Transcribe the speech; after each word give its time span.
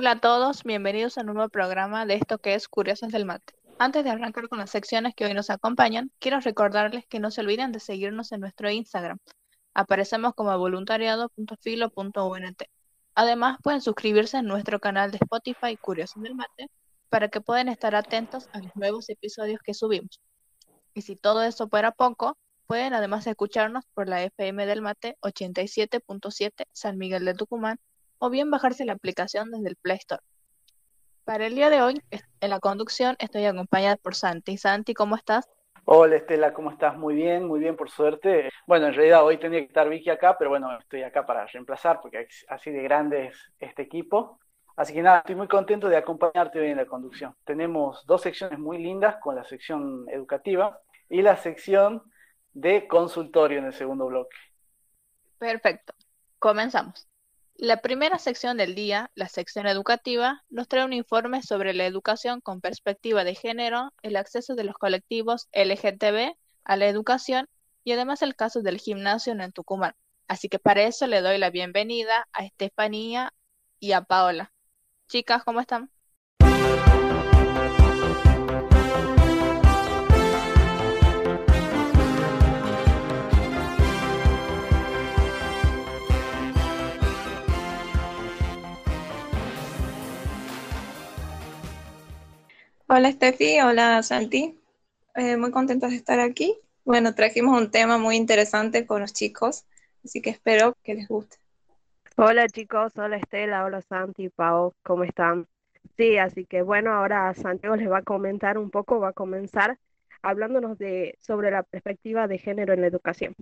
Hola 0.00 0.12
a 0.12 0.18
todos, 0.18 0.64
bienvenidos 0.64 1.18
a 1.18 1.20
un 1.20 1.26
nuevo 1.26 1.50
programa 1.50 2.06
de 2.06 2.14
esto 2.14 2.38
que 2.38 2.54
es 2.54 2.68
Curiosos 2.68 3.12
del 3.12 3.26
Mate. 3.26 3.52
Antes 3.78 4.02
de 4.02 4.08
arrancar 4.08 4.48
con 4.48 4.58
las 4.58 4.70
secciones 4.70 5.14
que 5.14 5.26
hoy 5.26 5.34
nos 5.34 5.50
acompañan, 5.50 6.10
quiero 6.18 6.40
recordarles 6.40 7.04
que 7.04 7.20
no 7.20 7.30
se 7.30 7.42
olviden 7.42 7.70
de 7.70 7.80
seguirnos 7.80 8.32
en 8.32 8.40
nuestro 8.40 8.70
Instagram. 8.70 9.18
Aparecemos 9.74 10.32
como 10.34 10.56
voluntariado.filo.unt. 10.56 12.62
Además, 13.14 13.58
pueden 13.62 13.82
suscribirse 13.82 14.38
en 14.38 14.46
nuestro 14.46 14.80
canal 14.80 15.10
de 15.10 15.18
Spotify 15.18 15.76
Curiosos 15.76 16.22
del 16.22 16.34
Mate 16.34 16.70
para 17.10 17.28
que 17.28 17.42
puedan 17.42 17.68
estar 17.68 17.94
atentos 17.94 18.48
a 18.54 18.60
los 18.60 18.74
nuevos 18.76 19.10
episodios 19.10 19.60
que 19.62 19.74
subimos. 19.74 20.18
Y 20.94 21.02
si 21.02 21.14
todo 21.14 21.42
eso 21.42 21.68
fuera 21.68 21.92
poco, 21.92 22.38
pueden 22.66 22.94
además 22.94 23.26
escucharnos 23.26 23.84
por 23.92 24.08
la 24.08 24.22
FM 24.22 24.64
del 24.64 24.80
Mate 24.80 25.18
87.7 25.20 26.64
San 26.72 26.96
Miguel 26.96 27.26
de 27.26 27.34
Tucumán 27.34 27.78
o 28.20 28.30
bien 28.30 28.50
bajarse 28.50 28.84
la 28.84 28.92
aplicación 28.92 29.50
desde 29.50 29.68
el 29.68 29.76
Play 29.76 29.96
Store. 29.96 30.22
Para 31.24 31.46
el 31.46 31.54
día 31.54 31.70
de 31.70 31.82
hoy, 31.82 32.00
en 32.10 32.50
la 32.50 32.60
conducción 32.60 33.16
estoy 33.18 33.46
acompañada 33.46 33.96
por 33.96 34.14
Santi. 34.14 34.56
Santi, 34.58 34.94
¿cómo 34.94 35.16
estás? 35.16 35.48
Hola 35.86 36.16
Estela, 36.16 36.52
¿cómo 36.52 36.70
estás? 36.70 36.96
Muy 36.96 37.14
bien, 37.14 37.46
muy 37.46 37.60
bien, 37.60 37.76
por 37.76 37.90
suerte. 37.90 38.50
Bueno, 38.66 38.88
en 38.88 38.94
realidad 38.94 39.24
hoy 39.24 39.38
tenía 39.38 39.60
que 39.60 39.66
estar 39.66 39.88
Vicky 39.88 40.10
acá, 40.10 40.36
pero 40.38 40.50
bueno, 40.50 40.78
estoy 40.78 41.02
acá 41.02 41.24
para 41.24 41.46
reemplazar 41.46 42.00
porque 42.02 42.28
así 42.48 42.70
de 42.70 42.82
grande 42.82 43.28
es 43.28 43.52
este 43.58 43.82
equipo. 43.82 44.38
Así 44.76 44.92
que 44.92 45.02
nada, 45.02 45.20
estoy 45.20 45.34
muy 45.34 45.48
contento 45.48 45.88
de 45.88 45.96
acompañarte 45.96 46.60
hoy 46.60 46.68
en 46.68 46.76
la 46.76 46.86
conducción. 46.86 47.34
Tenemos 47.44 48.04
dos 48.06 48.20
secciones 48.20 48.58
muy 48.58 48.78
lindas 48.78 49.16
con 49.16 49.34
la 49.34 49.44
sección 49.44 50.06
educativa 50.10 50.78
y 51.08 51.22
la 51.22 51.36
sección 51.36 52.02
de 52.52 52.86
consultorio 52.86 53.58
en 53.58 53.64
el 53.64 53.72
segundo 53.72 54.06
bloque. 54.06 54.36
Perfecto, 55.38 55.94
comenzamos. 56.38 57.09
La 57.62 57.82
primera 57.82 58.18
sección 58.18 58.56
del 58.56 58.74
día, 58.74 59.10
la 59.14 59.28
sección 59.28 59.66
educativa, 59.66 60.42
nos 60.48 60.66
trae 60.66 60.82
un 60.86 60.94
informe 60.94 61.42
sobre 61.42 61.74
la 61.74 61.84
educación 61.84 62.40
con 62.40 62.62
perspectiva 62.62 63.22
de 63.22 63.34
género, 63.34 63.92
el 64.00 64.16
acceso 64.16 64.54
de 64.54 64.64
los 64.64 64.78
colectivos 64.78 65.46
LGTB 65.52 66.38
a 66.64 66.76
la 66.76 66.86
educación 66.86 67.50
y 67.84 67.92
además 67.92 68.22
el 68.22 68.34
caso 68.34 68.62
del 68.62 68.78
gimnasio 68.78 69.34
en 69.34 69.52
Tucumán. 69.52 69.94
Así 70.26 70.48
que 70.48 70.58
para 70.58 70.84
eso 70.84 71.06
le 71.06 71.20
doy 71.20 71.36
la 71.36 71.50
bienvenida 71.50 72.26
a 72.32 72.46
Estefanía 72.46 73.34
y 73.78 73.92
a 73.92 74.00
Paola. 74.04 74.54
Chicas, 75.08 75.44
¿cómo 75.44 75.60
están? 75.60 75.90
Hola 92.92 93.12
Steffi, 93.12 93.60
hola 93.60 94.02
Santi. 94.02 94.58
Eh, 95.14 95.36
muy 95.36 95.52
contentos 95.52 95.90
de 95.90 95.96
estar 95.96 96.18
aquí. 96.18 96.58
Bueno, 96.84 97.14
trajimos 97.14 97.56
un 97.56 97.70
tema 97.70 97.98
muy 97.98 98.16
interesante 98.16 98.84
con 98.84 99.02
los 99.02 99.12
chicos, 99.12 99.64
así 100.04 100.20
que 100.20 100.30
espero 100.30 100.74
que 100.82 100.94
les 100.94 101.06
guste. 101.06 101.36
Hola 102.16 102.48
chicos, 102.48 102.98
hola 102.98 103.18
Estela, 103.18 103.64
hola 103.64 103.80
Santi, 103.80 104.28
Pau, 104.28 104.74
¿cómo 104.82 105.04
están? 105.04 105.46
Sí, 105.96 106.18
así 106.18 106.46
que 106.46 106.62
bueno, 106.62 106.92
ahora 106.92 107.32
Santiago 107.34 107.76
les 107.76 107.88
va 107.88 107.98
a 107.98 108.02
comentar 108.02 108.58
un 108.58 108.72
poco, 108.72 108.98
va 108.98 109.10
a 109.10 109.12
comenzar 109.12 109.78
hablándonos 110.20 110.76
de 110.76 111.16
sobre 111.20 111.52
la 111.52 111.62
perspectiva 111.62 112.26
de 112.26 112.38
género 112.38 112.72
en 112.72 112.80
la 112.80 112.88
educación. 112.88 113.36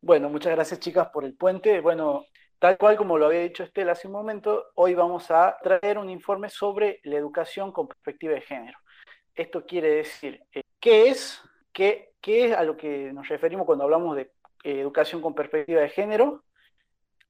Bueno, 0.00 0.28
muchas 0.28 0.52
gracias 0.52 0.78
chicas 0.78 1.08
por 1.08 1.24
el 1.24 1.34
puente. 1.34 1.80
Bueno, 1.80 2.26
tal 2.60 2.78
cual 2.78 2.96
como 2.96 3.18
lo 3.18 3.26
había 3.26 3.40
dicho 3.40 3.64
Estela 3.64 3.92
hace 3.92 4.06
un 4.06 4.12
momento, 4.12 4.66
hoy 4.76 4.94
vamos 4.94 5.28
a 5.32 5.56
traer 5.60 5.98
un 5.98 6.08
informe 6.08 6.48
sobre 6.48 7.00
la 7.02 7.16
educación 7.16 7.72
con 7.72 7.88
perspectiva 7.88 8.34
de 8.34 8.42
género. 8.42 8.78
Esto 9.34 9.64
quiere 9.64 9.88
decir, 9.88 10.42
eh, 10.52 10.62
¿qué, 10.78 11.08
es, 11.08 11.40
qué, 11.72 12.12
¿qué 12.20 12.46
es 12.46 12.52
a 12.56 12.64
lo 12.64 12.76
que 12.76 13.12
nos 13.12 13.28
referimos 13.28 13.66
cuando 13.66 13.84
hablamos 13.84 14.16
de 14.16 14.32
eh, 14.64 14.80
educación 14.80 15.22
con 15.22 15.34
perspectiva 15.34 15.80
de 15.80 15.88
género? 15.88 16.44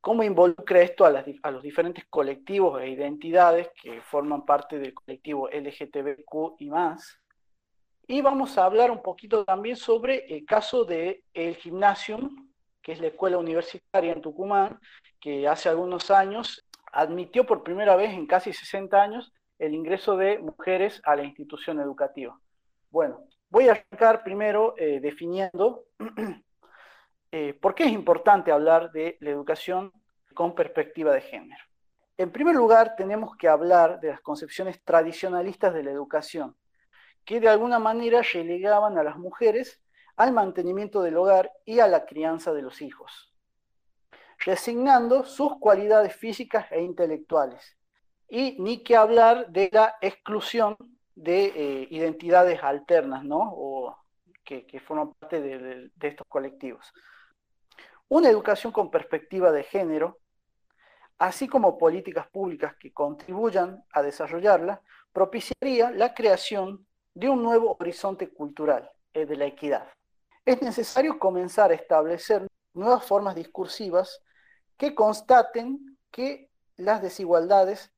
¿Cómo 0.00 0.24
involucra 0.24 0.82
esto 0.82 1.04
a, 1.04 1.10
los 1.52 1.62
diferentes 1.62 2.04
colectivos 2.10 2.82
e 2.82 2.88
identidades 2.88 3.70
que 3.80 4.00
forman 4.00 4.44
parte 4.44 4.80
del 4.80 4.92
colectivo 4.94 5.48
LGTBQ 5.48 6.56
y 6.58 6.70
más? 6.70 7.20
Y 8.08 8.20
vamos 8.20 8.58
a 8.58 8.64
hablar 8.64 8.90
un 8.90 9.00
poquito 9.00 9.44
también 9.44 9.76
sobre 9.76 10.26
el 10.34 10.44
caso 10.44 10.84
del 10.84 11.22
el 11.32 11.54
Gymnasium, 11.54 12.50
que 12.82 12.90
es 12.90 13.00
la 13.00 13.06
escuela 13.06 13.38
universitaria 13.38 14.12
en 14.12 14.20
Tucumán, 14.20 14.80
que 15.20 15.46
hace 15.46 15.68
algunos 15.68 16.10
años 16.10 16.66
admitió 16.92 17.46
por 17.46 17.62
primera 17.62 17.94
vez 17.94 18.10
en 18.10 18.26
casi 18.26 18.52
60 18.52 19.00
años 19.00 19.32
el 19.62 19.74
ingreso 19.74 20.16
de 20.16 20.38
mujeres 20.38 21.00
a 21.04 21.14
la 21.14 21.22
institución 21.22 21.78
educativa. 21.78 22.36
Bueno, 22.90 23.20
voy 23.48 23.68
a 23.68 23.72
arrancar 23.72 24.24
primero 24.24 24.74
eh, 24.76 24.98
definiendo 25.00 25.84
eh, 27.30 27.54
por 27.54 27.76
qué 27.76 27.84
es 27.84 27.92
importante 27.92 28.50
hablar 28.50 28.90
de 28.90 29.16
la 29.20 29.30
educación 29.30 29.92
con 30.34 30.56
perspectiva 30.56 31.14
de 31.14 31.20
género. 31.20 31.62
En 32.18 32.32
primer 32.32 32.56
lugar, 32.56 32.96
tenemos 32.96 33.36
que 33.36 33.46
hablar 33.46 34.00
de 34.00 34.08
las 34.08 34.20
concepciones 34.20 34.82
tradicionalistas 34.82 35.72
de 35.72 35.84
la 35.84 35.92
educación, 35.92 36.56
que 37.24 37.38
de 37.38 37.48
alguna 37.48 37.78
manera 37.78 38.20
relegaban 38.20 38.98
a 38.98 39.04
las 39.04 39.16
mujeres 39.16 39.80
al 40.16 40.32
mantenimiento 40.32 41.02
del 41.02 41.16
hogar 41.16 41.52
y 41.64 41.78
a 41.78 41.86
la 41.86 42.04
crianza 42.04 42.52
de 42.52 42.62
los 42.62 42.82
hijos, 42.82 43.32
resignando 44.38 45.22
sus 45.24 45.56
cualidades 45.60 46.16
físicas 46.16 46.66
e 46.72 46.82
intelectuales 46.82 47.76
y 48.32 48.56
ni 48.58 48.82
que 48.82 48.96
hablar 48.96 49.48
de 49.50 49.68
la 49.70 49.96
exclusión 50.00 50.74
de 51.14 51.52
eh, 51.54 51.88
identidades 51.90 52.62
alternas, 52.62 53.24
¿no? 53.24 53.52
O 53.54 53.94
que, 54.42 54.80
forman 54.80 55.12
parte 55.12 55.42
de, 55.42 55.90
de, 55.94 56.08
estos 56.08 56.26
colectivos. 56.26 56.94
Una 58.08 58.30
educación 58.30 58.72
con 58.72 58.90
perspectiva 58.90 59.52
de 59.52 59.64
género, 59.64 60.18
así 61.18 61.46
como 61.46 61.76
políticas 61.76 62.26
públicas 62.28 62.74
que 62.76 62.90
contribuyan 62.90 63.84
a 63.92 64.00
desarrollarla, 64.00 64.80
propiciaría 65.12 65.90
la 65.90 66.14
creación 66.14 66.86
de 67.12 67.28
un 67.28 67.42
nuevo 67.42 67.76
horizonte 67.78 68.30
cultural, 68.30 68.90
el 69.12 69.28
de 69.28 69.36
la 69.36 69.44
equidad. 69.44 69.86
Es 70.46 70.62
necesario 70.62 71.18
comenzar 71.18 71.70
a 71.70 71.74
establecer 71.74 72.46
nuevas 72.72 73.04
formas 73.04 73.34
discursivas 73.34 74.22
que 74.78 74.94
constaten 74.94 75.98
que 76.10 76.48
las 76.76 77.02
desigualdades 77.02 77.92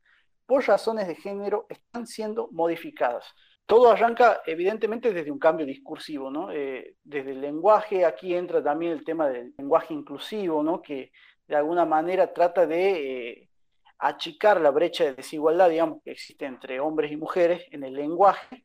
por 0.46 0.66
razones 0.66 1.06
de 1.08 1.14
género 1.14 1.66
están 1.68 2.06
siendo 2.06 2.48
modificadas. 2.52 3.24
Todo 3.66 3.90
arranca 3.90 4.42
evidentemente 4.46 5.12
desde 5.12 5.30
un 5.30 5.38
cambio 5.38 5.64
discursivo, 5.64 6.30
¿no? 6.30 6.52
Eh, 6.52 6.96
desde 7.02 7.30
el 7.30 7.40
lenguaje, 7.40 8.04
aquí 8.04 8.34
entra 8.34 8.62
también 8.62 8.92
el 8.92 9.04
tema 9.04 9.28
del 9.28 9.54
lenguaje 9.56 9.94
inclusivo, 9.94 10.62
¿no? 10.62 10.82
que 10.82 11.12
de 11.46 11.56
alguna 11.56 11.84
manera 11.84 12.32
trata 12.32 12.66
de 12.66 13.28
eh, 13.30 13.50
achicar 13.98 14.60
la 14.60 14.70
brecha 14.70 15.04
de 15.04 15.14
desigualdad, 15.14 15.70
digamos, 15.70 16.02
que 16.02 16.12
existe 16.12 16.46
entre 16.46 16.80
hombres 16.80 17.12
y 17.12 17.16
mujeres 17.16 17.64
en 17.70 17.84
el 17.84 17.94
lenguaje, 17.94 18.64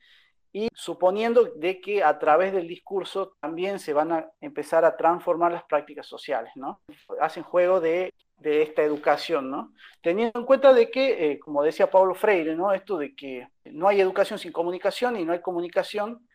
y 0.52 0.70
suponiendo 0.74 1.46
de 1.46 1.80
que 1.80 2.04
a 2.04 2.18
través 2.20 2.54
del 2.54 2.68
discurso 2.68 3.36
también 3.40 3.80
se 3.80 3.94
van 3.94 4.12
a 4.12 4.30
empezar 4.42 4.86
a 4.86 4.98
transformar 4.98 5.52
las 5.52 5.64
prácticas 5.64 6.08
sociales, 6.08 6.52
¿no? 6.56 6.82
Hacen 7.20 7.44
juego 7.44 7.80
de 7.80 8.14
de 8.40 8.62
esta 8.62 8.84
educación, 8.84 9.52
¿no? 9.52 9.74
Teniendo 10.02 10.40
en 10.40 10.46
cuenta 10.46 10.74
de 10.74 10.90
que, 10.90 11.32
eh, 11.32 11.40
como 11.40 11.64
decía 11.64 11.92
Pablo 11.92 12.16
Freire, 12.16 12.56
¿no? 12.56 12.72
Esto 12.74 12.98
de 12.98 13.14
que 13.14 13.48
no 13.66 13.88
hay 13.88 14.02
educación 14.02 14.40
sin 14.40 14.52
comunicación 14.52 15.18
y 15.18 15.26
no 15.26 15.34
hay 15.34 15.42
comunicación 15.42 16.26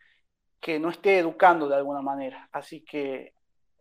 que 0.59 0.79
no 0.79 0.89
esté 0.89 1.17
educando 1.17 1.67
de 1.67 1.75
alguna 1.75 2.01
manera. 2.01 2.47
Así 2.51 2.83
que 2.83 3.33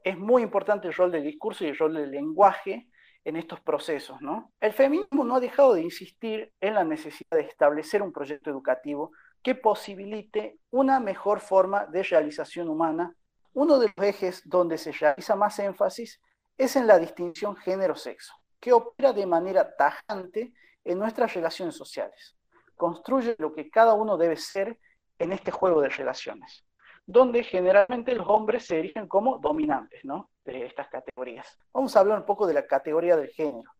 es 0.02 0.18
muy 0.18 0.42
importante 0.42 0.88
el 0.88 0.94
rol 0.94 1.12
del 1.12 1.24
discurso 1.24 1.64
y 1.64 1.68
el 1.68 1.78
rol 1.78 1.94
del 1.94 2.10
lenguaje 2.10 2.88
en 3.24 3.36
estos 3.36 3.60
procesos, 3.60 4.20
¿no? 4.20 4.52
El 4.60 4.72
feminismo 4.72 5.24
no 5.24 5.36
ha 5.36 5.40
dejado 5.40 5.74
de 5.74 5.82
insistir 5.82 6.52
en 6.60 6.74
la 6.74 6.84
necesidad 6.84 7.38
de 7.38 7.42
establecer 7.42 8.02
un 8.02 8.12
proyecto 8.12 8.50
educativo 8.50 9.12
que 9.44 9.54
posibilite 9.54 10.58
una 10.70 10.98
mejor 10.98 11.38
forma 11.38 11.84
de 11.84 12.02
realización 12.02 12.70
humana. 12.70 13.14
Uno 13.52 13.78
de 13.78 13.92
los 13.94 14.06
ejes 14.06 14.42
donde 14.46 14.78
se 14.78 14.90
realiza 14.90 15.36
más 15.36 15.58
énfasis 15.58 16.18
es 16.56 16.76
en 16.76 16.86
la 16.86 16.98
distinción 16.98 17.54
género-sexo, 17.54 18.34
que 18.58 18.72
opera 18.72 19.12
de 19.12 19.26
manera 19.26 19.76
tajante 19.76 20.54
en 20.82 20.98
nuestras 20.98 21.34
relaciones 21.34 21.76
sociales. 21.76 22.34
Construye 22.74 23.36
lo 23.38 23.52
que 23.52 23.68
cada 23.68 23.92
uno 23.92 24.16
debe 24.16 24.36
ser 24.36 24.78
en 25.18 25.32
este 25.32 25.50
juego 25.50 25.82
de 25.82 25.90
relaciones, 25.90 26.64
donde 27.04 27.44
generalmente 27.44 28.14
los 28.14 28.26
hombres 28.26 28.64
se 28.64 28.78
erigen 28.78 29.06
como 29.06 29.38
dominantes 29.38 30.06
¿no? 30.06 30.30
de 30.46 30.64
estas 30.64 30.88
categorías. 30.88 31.58
Vamos 31.74 31.94
a 31.94 32.00
hablar 32.00 32.18
un 32.18 32.24
poco 32.24 32.46
de 32.46 32.54
la 32.54 32.66
categoría 32.66 33.18
del 33.18 33.28
género. 33.28 33.70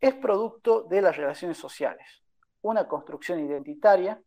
Es 0.00 0.14
producto 0.14 0.84
de 0.84 1.02
las 1.02 1.18
relaciones 1.18 1.58
sociales, 1.58 2.22
una 2.62 2.88
construcción 2.88 3.40
identitaria 3.40 4.18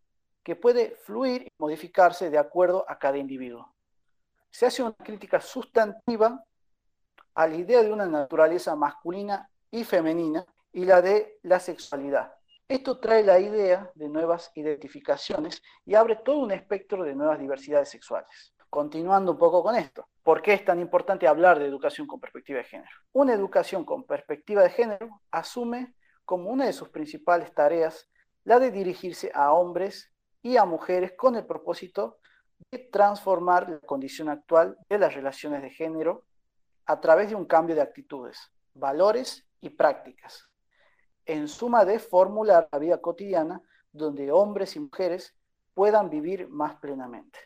que 0.45 0.55
puede 0.55 0.91
fluir 0.91 1.41
y 1.41 1.51
modificarse 1.57 2.29
de 2.29 2.37
acuerdo 2.37 2.85
a 2.87 2.99
cada 2.99 3.17
individuo. 3.17 3.73
Se 4.51 4.67
hace 4.67 4.83
una 4.83 4.93
crítica 4.93 5.41
sustantiva 5.41 6.45
a 7.33 7.47
la 7.47 7.55
idea 7.55 7.81
de 7.81 7.91
una 7.91 8.05
naturaleza 8.05 8.75
masculina 8.75 9.49
y 9.71 9.83
femenina 9.83 10.45
y 10.71 10.85
la 10.85 11.01
de 11.01 11.39
la 11.41 11.59
sexualidad, 11.59 12.35
Esto 12.67 12.99
trae 12.99 13.23
la 13.23 13.39
idea 13.39 13.91
de 13.95 14.07
nuevas 14.07 14.51
identificaciones 14.55 15.61
y 15.85 15.95
abre 15.95 16.15
todo 16.17 16.39
un 16.39 16.51
espectro 16.51 17.03
de 17.03 17.15
nuevas 17.15 17.39
diversidades 17.39 17.89
sexuales. 17.89 18.53
Continuando 18.69 19.33
un 19.33 19.37
poco 19.37 19.63
con 19.63 19.75
esto, 19.75 20.07
¿por 20.23 20.41
qué 20.41 20.53
es 20.53 20.65
tan 20.65 20.79
importante 20.79 21.27
hablar 21.27 21.59
de 21.59 21.65
educación 21.65 22.07
con 22.07 22.19
perspectiva 22.19 22.59
de 22.59 22.65
género? 22.65 22.97
Una 23.13 23.33
educación 23.33 23.83
con 23.83 24.03
perspectiva 24.03 24.63
de 24.63 24.69
género 24.69 25.21
asume 25.31 25.95
como 26.23 26.49
una 26.49 26.65
de 26.65 26.73
sus 26.73 26.89
principales 26.89 27.53
tareas 27.53 28.09
la 28.43 28.59
de 28.59 28.71
dirigirse 28.71 29.31
a 29.33 29.51
hombres 29.53 30.11
y 30.45 30.57
a 30.57 30.65
mujeres 30.65 31.13
con 31.13 31.35
el 31.35 31.43
propósito 31.43 32.19
de 32.69 32.77
transformar 32.77 33.67
la 33.67 33.79
condición 33.79 34.29
actual 34.29 34.77
de 34.87 34.99
las 34.99 35.15
relaciones 35.15 35.63
de 35.63 35.71
género 35.71 36.27
a 36.85 37.01
través 37.01 37.29
de 37.29 37.35
un 37.35 37.45
cambio 37.45 37.75
de 37.75 37.81
actitudes, 37.81 38.51
valores 38.75 39.43
y 39.59 39.71
prácticas, 39.71 40.47
en 41.25 41.47
suma 41.47 41.83
de 41.83 41.97
formular 41.97 42.69
la 42.71 42.77
vida 42.77 43.01
cotidiana 43.01 43.59
donde 43.91 44.31
hombres 44.31 44.75
y 44.75 44.81
mujeres 44.81 45.35
puedan 45.73 46.11
vivir 46.11 46.47
más 46.47 46.75
plenamente 46.75 47.39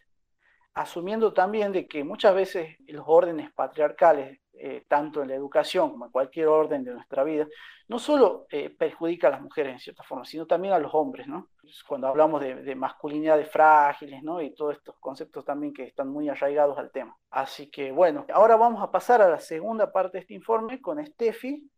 asumiendo 0.73 1.33
también 1.33 1.71
de 1.71 1.87
que 1.87 2.03
muchas 2.03 2.33
veces 2.35 2.77
los 2.87 3.03
órdenes 3.07 3.51
patriarcales, 3.51 4.39
eh, 4.53 4.83
tanto 4.87 5.21
en 5.21 5.29
la 5.29 5.35
educación 5.35 5.91
como 5.91 6.05
en 6.05 6.11
cualquier 6.11 6.47
orden 6.47 6.83
de 6.83 6.93
nuestra 6.93 7.23
vida, 7.23 7.47
no 7.87 7.97
solo 7.97 8.45
eh, 8.51 8.69
perjudica 8.69 9.27
a 9.27 9.31
las 9.31 9.41
mujeres 9.41 9.73
en 9.73 9.79
cierta 9.79 10.03
forma, 10.03 10.25
sino 10.25 10.45
también 10.45 10.73
a 10.73 10.79
los 10.79 10.93
hombres, 10.93 11.27
¿no? 11.27 11.49
Cuando 11.87 12.07
hablamos 12.07 12.41
de, 12.41 12.55
de 12.55 12.75
masculinidades 12.75 13.49
frágiles, 13.49 14.21
¿no? 14.21 14.41
Y 14.41 14.53
todos 14.53 14.75
estos 14.75 14.95
conceptos 14.99 15.45
también 15.45 15.73
que 15.73 15.83
están 15.83 16.09
muy 16.09 16.29
arraigados 16.29 16.77
al 16.77 16.91
tema. 16.91 17.17
Así 17.29 17.69
que 17.69 17.91
bueno, 17.91 18.25
ahora 18.33 18.57
vamos 18.57 18.83
a 18.83 18.91
pasar 18.91 19.21
a 19.21 19.29
la 19.29 19.39
segunda 19.39 19.91
parte 19.91 20.17
de 20.17 20.21
este 20.21 20.33
informe 20.33 20.81
con 20.81 21.03
Steffi, 21.05 21.69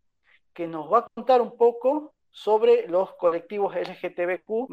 que 0.53 0.67
nos 0.67 0.91
va 0.91 0.99
a 0.99 1.07
contar 1.13 1.41
un 1.41 1.55
poco 1.55 2.13
sobre 2.31 2.87
los 2.87 3.13
colectivos 3.15 3.75
LGTBQ 3.75 4.69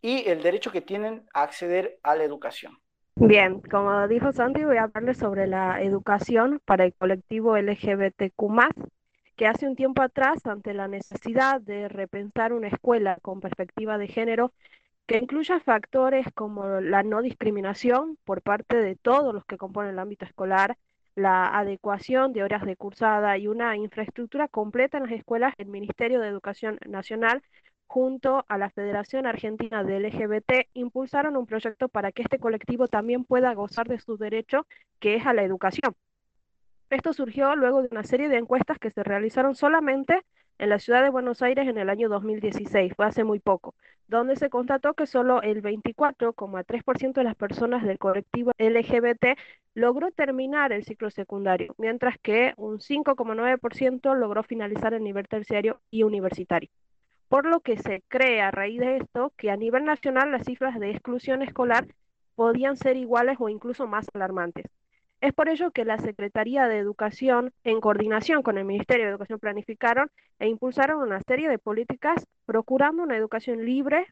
y 0.00 0.28
el 0.28 0.42
derecho 0.42 0.70
que 0.70 0.80
tienen 0.80 1.26
a 1.32 1.42
acceder 1.42 1.98
a 2.02 2.14
la 2.14 2.24
educación. 2.24 2.78
Bien, 3.20 3.60
como 3.62 4.06
dijo 4.06 4.32
Santi, 4.32 4.64
voy 4.64 4.76
a 4.76 4.84
hablarles 4.84 5.18
sobre 5.18 5.48
la 5.48 5.82
educación 5.82 6.60
para 6.64 6.84
el 6.84 6.94
colectivo 6.94 7.56
LGBTQ, 7.56 8.32
que 9.36 9.46
hace 9.46 9.66
un 9.66 9.74
tiempo 9.74 10.02
atrás, 10.02 10.46
ante 10.46 10.72
la 10.72 10.86
necesidad 10.86 11.60
de 11.60 11.88
repensar 11.88 12.52
una 12.52 12.68
escuela 12.68 13.18
con 13.20 13.40
perspectiva 13.40 13.98
de 13.98 14.06
género 14.06 14.52
que 15.06 15.18
incluya 15.18 15.58
factores 15.58 16.26
como 16.34 16.80
la 16.80 17.02
no 17.02 17.20
discriminación 17.20 18.18
por 18.24 18.40
parte 18.42 18.76
de 18.76 18.94
todos 18.94 19.34
los 19.34 19.44
que 19.46 19.58
componen 19.58 19.92
el 19.92 19.98
ámbito 19.98 20.24
escolar, 20.24 20.76
la 21.16 21.48
adecuación 21.58 22.32
de 22.32 22.44
horas 22.44 22.64
de 22.64 22.76
cursada 22.76 23.36
y 23.36 23.48
una 23.48 23.76
infraestructura 23.76 24.46
completa 24.46 24.98
en 24.98 25.04
las 25.04 25.12
escuelas, 25.12 25.54
el 25.58 25.66
Ministerio 25.66 26.20
de 26.20 26.28
Educación 26.28 26.78
Nacional 26.86 27.42
junto 27.88 28.44
a 28.48 28.58
la 28.58 28.68
Federación 28.70 29.26
Argentina 29.26 29.82
de 29.82 29.98
LGBT, 29.98 30.68
impulsaron 30.74 31.36
un 31.36 31.46
proyecto 31.46 31.88
para 31.88 32.12
que 32.12 32.22
este 32.22 32.38
colectivo 32.38 32.86
también 32.86 33.24
pueda 33.24 33.54
gozar 33.54 33.88
de 33.88 33.98
su 33.98 34.18
derecho, 34.18 34.66
que 35.00 35.16
es 35.16 35.26
a 35.26 35.32
la 35.32 35.42
educación. 35.42 35.96
Esto 36.90 37.12
surgió 37.14 37.56
luego 37.56 37.82
de 37.82 37.88
una 37.90 38.04
serie 38.04 38.28
de 38.28 38.36
encuestas 38.36 38.78
que 38.78 38.90
se 38.90 39.02
realizaron 39.02 39.54
solamente 39.54 40.22
en 40.58 40.68
la 40.68 40.78
ciudad 40.78 41.02
de 41.02 41.10
Buenos 41.10 41.40
Aires 41.40 41.66
en 41.66 41.78
el 41.78 41.88
año 41.88 42.08
2016, 42.10 42.92
fue 42.94 43.06
hace 43.06 43.24
muy 43.24 43.38
poco, 43.38 43.74
donde 44.06 44.36
se 44.36 44.50
constató 44.50 44.92
que 44.92 45.06
solo 45.06 45.40
el 45.40 45.62
24,3% 45.62 47.12
de 47.12 47.24
las 47.24 47.36
personas 47.36 47.84
del 47.84 47.98
colectivo 47.98 48.52
LGBT 48.58 49.38
logró 49.74 50.10
terminar 50.10 50.72
el 50.72 50.84
ciclo 50.84 51.10
secundario, 51.10 51.74
mientras 51.78 52.18
que 52.18 52.52
un 52.56 52.80
5,9% 52.80 54.14
logró 54.14 54.42
finalizar 54.42 54.92
el 54.92 55.04
nivel 55.04 55.26
terciario 55.26 55.80
y 55.90 56.02
universitario 56.02 56.68
por 57.28 57.46
lo 57.46 57.60
que 57.60 57.76
se 57.78 58.02
cree 58.08 58.40
a 58.40 58.50
raíz 58.50 58.80
de 58.80 58.96
esto 58.96 59.32
que 59.36 59.50
a 59.50 59.56
nivel 59.56 59.84
nacional 59.84 60.32
las 60.32 60.44
cifras 60.44 60.78
de 60.80 60.90
exclusión 60.90 61.42
escolar 61.42 61.86
podían 62.34 62.76
ser 62.76 62.96
iguales 62.96 63.36
o 63.40 63.48
incluso 63.48 63.86
más 63.86 64.06
alarmantes. 64.14 64.66
Es 65.20 65.32
por 65.32 65.48
ello 65.48 65.72
que 65.72 65.84
la 65.84 65.98
Secretaría 65.98 66.68
de 66.68 66.78
Educación, 66.78 67.52
en 67.64 67.80
coordinación 67.80 68.42
con 68.42 68.56
el 68.56 68.64
Ministerio 68.64 69.04
de 69.04 69.10
Educación, 69.10 69.40
planificaron 69.40 70.10
e 70.38 70.48
impulsaron 70.48 71.02
una 71.02 71.20
serie 71.22 71.48
de 71.48 71.58
políticas 71.58 72.24
procurando 72.46 73.02
una 73.02 73.16
educación 73.16 73.64
libre, 73.64 74.06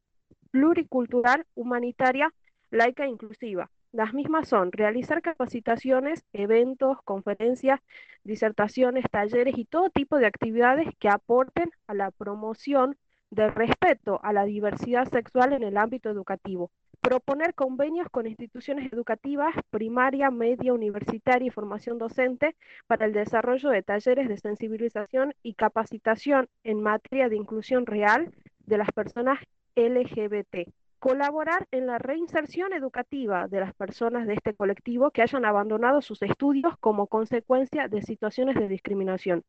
pluricultural, 0.51 1.47
humanitaria, 1.55 2.35
laica 2.71 3.05
e 3.05 3.09
inclusiva. 3.09 3.71
Las 3.93 4.13
mismas 4.15 4.49
son 4.49 4.73
realizar 4.73 5.23
capacitaciones, 5.23 6.25
eventos, 6.33 6.99
conferencias, 7.05 7.81
disertaciones, 8.25 9.05
talleres 9.11 9.57
y 9.57 9.65
todo 9.65 9.91
tipo 9.91 10.19
de 10.19 10.27
actividades 10.27 10.89
que 10.99 11.09
aporten 11.09 11.71
a 11.87 11.95
la 11.95 12.11
promoción 12.11 12.97
de 13.31 13.51
respeto 13.51 14.21
a 14.23 14.33
la 14.33 14.45
diversidad 14.45 15.09
sexual 15.09 15.53
en 15.53 15.63
el 15.63 15.77
ámbito 15.77 16.11
educativo, 16.11 16.71
proponer 17.01 17.55
convenios 17.55 18.09
con 18.11 18.27
instituciones 18.27 18.93
educativas, 18.93 19.55
primaria, 19.71 20.31
media, 20.31 20.73
universitaria 20.73 21.47
y 21.47 21.51
formación 21.51 21.99
docente 21.99 22.57
para 22.87 23.07
el 23.07 23.13
desarrollo 23.13 23.71
de 23.71 23.83
talleres 23.83 24.29
de 24.29 24.39
sensibilización 24.39 25.35
y 25.43 25.55
capacitación 25.55 26.49
en 26.65 26.83
materia 26.83 27.29
de 27.29 27.37
inclusión 27.37 27.87
real 27.87 28.33
de 28.67 28.79
las 28.79 28.91
personas 28.93 29.39
LGBT. 29.77 30.69
Colaborar 30.99 31.69
en 31.71 31.87
la 31.87 31.99
reinserción 31.99 32.73
educativa 32.73 33.47
de 33.49 33.61
las 33.61 33.75
personas 33.75 34.27
de 34.27 34.35
este 34.35 34.55
colectivo 34.55 35.11
que 35.11 35.23
hayan 35.23 35.45
abandonado 35.45 36.01
sus 36.01 36.23
estudios 36.23 36.77
como 36.81 37.07
consecuencia 37.07 37.87
de 37.87 38.03
situaciones 38.03 38.57
de 38.57 38.67
discriminación 38.67 39.45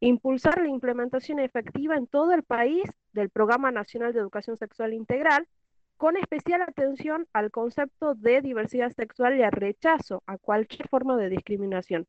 impulsar 0.00 0.60
la 0.60 0.68
implementación 0.68 1.38
efectiva 1.38 1.96
en 1.96 2.06
todo 2.06 2.32
el 2.32 2.42
país 2.42 2.84
del 3.12 3.30
Programa 3.30 3.70
Nacional 3.70 4.12
de 4.12 4.20
Educación 4.20 4.56
Sexual 4.58 4.92
Integral, 4.92 5.48
con 5.96 6.16
especial 6.16 6.62
atención 6.62 7.26
al 7.32 7.50
concepto 7.50 8.14
de 8.14 8.42
diversidad 8.42 8.92
sexual 8.92 9.38
y 9.38 9.42
al 9.42 9.52
rechazo 9.52 10.22
a 10.26 10.36
cualquier 10.36 10.88
forma 10.88 11.16
de 11.16 11.30
discriminación. 11.30 12.06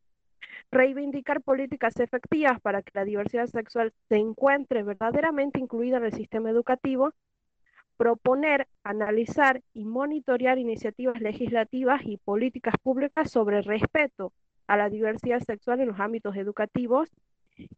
Reivindicar 0.72 1.42
políticas 1.42 1.98
efectivas 2.00 2.60
para 2.60 2.82
que 2.82 2.92
la 2.94 3.06
diversidad 3.06 3.48
sexual 3.48 3.94
se 4.10 4.18
encuentre 4.18 4.84
verdaderamente 4.84 5.60
incluida 5.60 5.98
en 5.98 6.06
el 6.06 6.14
sistema 6.14 6.50
educativo. 6.50 7.14
Proponer, 7.96 8.68
analizar 8.84 9.62
y 9.74 9.86
monitorear 9.86 10.58
iniciativas 10.58 11.22
legislativas 11.22 12.02
y 12.04 12.18
políticas 12.18 12.76
públicas 12.84 13.32
sobre 13.32 13.62
respeto 13.62 14.34
a 14.68 14.76
la 14.76 14.90
diversidad 14.90 15.40
sexual 15.40 15.80
en 15.80 15.88
los 15.88 16.00
ámbitos 16.00 16.36
educativos 16.36 17.10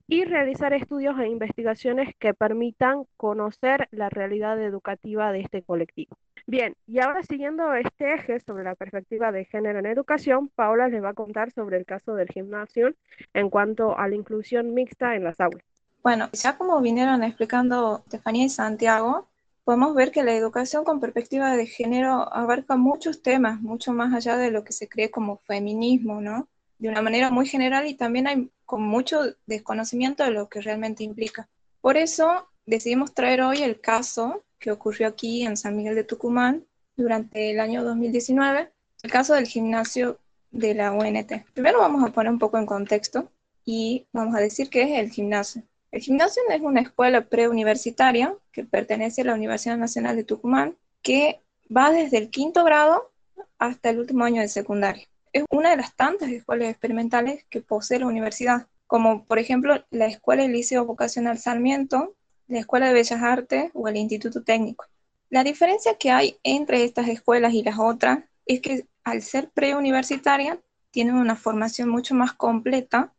y 0.07 0.23
realizar 0.25 0.73
estudios 0.73 1.19
e 1.19 1.27
investigaciones 1.27 2.15
que 2.19 2.33
permitan 2.33 3.05
conocer 3.17 3.87
la 3.91 4.09
realidad 4.09 4.61
educativa 4.61 5.31
de 5.31 5.41
este 5.41 5.61
colectivo. 5.61 6.17
Bien, 6.47 6.75
y 6.87 6.99
ahora 6.99 7.21
siguiendo 7.23 7.73
este 7.75 8.15
eje 8.15 8.39
sobre 8.39 8.63
la 8.63 8.75
perspectiva 8.75 9.31
de 9.31 9.45
género 9.45 9.79
en 9.79 9.85
educación, 9.85 10.49
Paola 10.55 10.87
les 10.87 11.03
va 11.03 11.09
a 11.09 11.13
contar 11.13 11.51
sobre 11.51 11.77
el 11.77 11.85
caso 11.85 12.15
del 12.15 12.27
gimnasio 12.29 12.95
en 13.33 13.49
cuanto 13.49 13.97
a 13.97 14.07
la 14.07 14.15
inclusión 14.15 14.73
mixta 14.73 15.15
en 15.15 15.25
las 15.25 15.39
aulas. 15.39 15.63
Bueno, 16.01 16.29
ya 16.33 16.57
como 16.57 16.81
vinieron 16.81 17.23
explicando 17.23 18.01
Estefanía 18.05 18.45
y 18.45 18.49
Santiago, 18.49 19.27
podemos 19.63 19.93
ver 19.93 20.11
que 20.11 20.23
la 20.23 20.33
educación 20.33 20.83
con 20.83 20.99
perspectiva 20.99 21.55
de 21.55 21.67
género 21.67 22.33
abarca 22.33 22.77
muchos 22.77 23.21
temas, 23.21 23.61
mucho 23.61 23.93
más 23.93 24.13
allá 24.13 24.37
de 24.37 24.49
lo 24.49 24.63
que 24.63 24.73
se 24.73 24.89
cree 24.89 25.11
como 25.11 25.37
feminismo, 25.37 26.21
¿no? 26.21 26.47
De 26.79 26.89
una 26.89 27.01
manera 27.01 27.29
muy 27.29 27.45
general 27.45 27.87
y 27.87 27.93
también 27.93 28.27
hay 28.27 28.49
con 28.65 28.81
mucho 28.81 29.21
desconocimiento 29.45 30.23
de 30.23 30.31
lo 30.31 30.47
que 30.47 30.61
realmente 30.61 31.03
implica. 31.03 31.49
Por 31.81 31.97
eso 31.97 32.49
decidimos 32.65 33.13
traer 33.13 33.41
hoy 33.41 33.61
el 33.61 33.81
caso 33.81 34.43
que 34.59 34.71
ocurrió 34.71 35.07
aquí 35.07 35.43
en 35.43 35.57
San 35.57 35.75
Miguel 35.75 35.95
de 35.95 36.03
Tucumán 36.03 36.65
durante 36.95 37.51
el 37.51 37.59
año 37.59 37.83
2019, 37.83 38.71
el 39.03 39.11
caso 39.11 39.33
del 39.33 39.47
gimnasio 39.47 40.19
de 40.51 40.73
la 40.73 40.91
UNT. 40.91 41.45
Primero 41.53 41.79
vamos 41.79 42.03
a 42.03 42.13
poner 42.13 42.31
un 42.31 42.39
poco 42.39 42.57
en 42.57 42.65
contexto 42.65 43.31
y 43.65 44.07
vamos 44.13 44.35
a 44.35 44.39
decir 44.39 44.69
qué 44.69 44.83
es 44.83 44.99
el 44.99 45.11
gimnasio. 45.11 45.63
El 45.91 46.01
gimnasio 46.01 46.43
es 46.49 46.61
una 46.61 46.81
escuela 46.81 47.25
preuniversitaria 47.25 48.35
que 48.51 48.63
pertenece 48.63 49.21
a 49.21 49.25
la 49.25 49.33
Universidad 49.33 49.77
Nacional 49.77 50.15
de 50.15 50.23
Tucumán 50.23 50.77
que 51.01 51.41
va 51.75 51.91
desde 51.91 52.17
el 52.17 52.29
quinto 52.29 52.63
grado 52.63 53.11
hasta 53.57 53.89
el 53.89 53.99
último 53.99 54.23
año 54.23 54.41
de 54.41 54.47
secundaria 54.47 55.07
es 55.33 55.43
una 55.49 55.71
de 55.71 55.77
las 55.77 55.95
tantas 55.95 56.29
escuelas 56.29 56.69
experimentales 56.69 57.45
que 57.49 57.61
posee 57.61 57.99
la 57.99 58.07
universidad, 58.07 58.67
como 58.87 59.25
por 59.25 59.39
ejemplo 59.39 59.83
la 59.91 60.07
Escuela 60.07 60.43
del 60.43 60.53
Liceo 60.53 60.85
Vocacional 60.85 61.37
Sarmiento, 61.37 62.15
la 62.47 62.59
Escuela 62.59 62.87
de 62.87 62.93
Bellas 62.93 63.21
Artes 63.21 63.71
o 63.73 63.87
el 63.87 63.97
Instituto 63.97 64.43
Técnico. 64.43 64.85
La 65.29 65.43
diferencia 65.43 65.95
que 65.97 66.09
hay 66.09 66.37
entre 66.43 66.83
estas 66.83 67.07
escuelas 67.07 67.53
y 67.53 67.63
las 67.63 67.77
otras 67.77 68.19
es 68.45 68.61
que 68.61 68.87
al 69.03 69.21
ser 69.21 69.49
preuniversitaria 69.51 70.59
tienen 70.91 71.15
una 71.15 71.35
formación 71.35 71.89
mucho 71.89 72.15
más 72.15 72.33
completa 72.33 73.13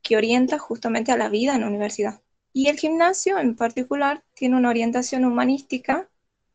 que 0.00 0.16
orienta 0.16 0.58
justamente 0.58 1.12
a 1.12 1.18
la 1.18 1.28
vida 1.28 1.54
en 1.54 1.60
la 1.60 1.68
universidad. 1.68 2.22
Y 2.54 2.68
el 2.68 2.78
gimnasio 2.78 3.38
en 3.38 3.54
particular 3.54 4.24
tiene 4.34 4.56
una 4.56 4.70
orientación 4.70 5.24
humanística 5.24 6.08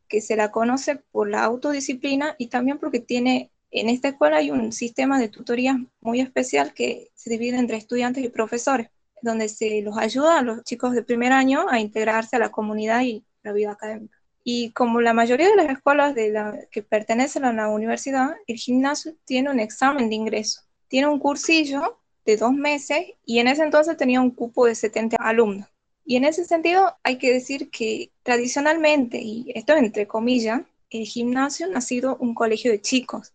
que 0.08 0.20
se 0.20 0.36
la 0.36 0.50
conoce 0.50 0.96
por 0.96 1.28
la 1.28 1.44
autodisciplina 1.44 2.34
y 2.38 2.48
también 2.48 2.78
porque 2.78 3.00
tiene 3.00 3.52
en 3.70 3.88
esta 3.88 4.08
escuela 4.08 4.38
hay 4.38 4.50
un 4.50 4.72
sistema 4.72 5.18
de 5.18 5.28
tutoría 5.28 5.78
muy 6.00 6.20
especial 6.20 6.72
que 6.72 7.10
se 7.14 7.30
divide 7.30 7.58
entre 7.58 7.76
estudiantes 7.76 8.24
y 8.24 8.28
profesores, 8.28 8.88
donde 9.20 9.48
se 9.48 9.82
los 9.82 9.98
ayuda 9.98 10.38
a 10.38 10.42
los 10.42 10.64
chicos 10.64 10.94
de 10.94 11.02
primer 11.02 11.32
año 11.32 11.66
a 11.68 11.80
integrarse 11.80 12.36
a 12.36 12.38
la 12.38 12.50
comunidad 12.50 13.02
y 13.02 13.24
nuestra 13.24 13.52
vida 13.52 13.72
académica. 13.72 14.16
Y 14.44 14.70
como 14.70 15.00
la 15.00 15.12
mayoría 15.12 15.48
de 15.48 15.56
las 15.56 15.68
escuelas 15.68 16.14
de 16.14 16.30
la, 16.30 16.58
que 16.70 16.82
pertenecen 16.82 17.44
a 17.44 17.52
la 17.52 17.68
universidad, 17.68 18.36
el 18.46 18.56
gimnasio 18.56 19.14
tiene 19.24 19.50
un 19.50 19.60
examen 19.60 20.08
de 20.08 20.14
ingreso. 20.14 20.62
Tiene 20.88 21.08
un 21.08 21.18
cursillo 21.18 21.98
de 22.24 22.38
dos 22.38 22.52
meses 22.52 22.98
y 23.26 23.40
en 23.40 23.48
ese 23.48 23.62
entonces 23.62 23.96
tenía 23.98 24.20
un 24.20 24.30
cupo 24.30 24.64
de 24.64 24.74
70 24.74 25.16
alumnos. 25.20 25.68
Y 26.06 26.16
en 26.16 26.24
ese 26.24 26.46
sentido 26.46 26.96
hay 27.02 27.18
que 27.18 27.30
decir 27.30 27.68
que 27.68 28.10
tradicionalmente, 28.22 29.20
y 29.20 29.52
esto 29.54 29.76
entre 29.76 30.06
comillas, 30.06 30.62
el 30.88 31.04
gimnasio 31.04 31.66
ha 31.74 31.82
sido 31.82 32.16
un 32.16 32.34
colegio 32.34 32.70
de 32.70 32.80
chicos 32.80 33.34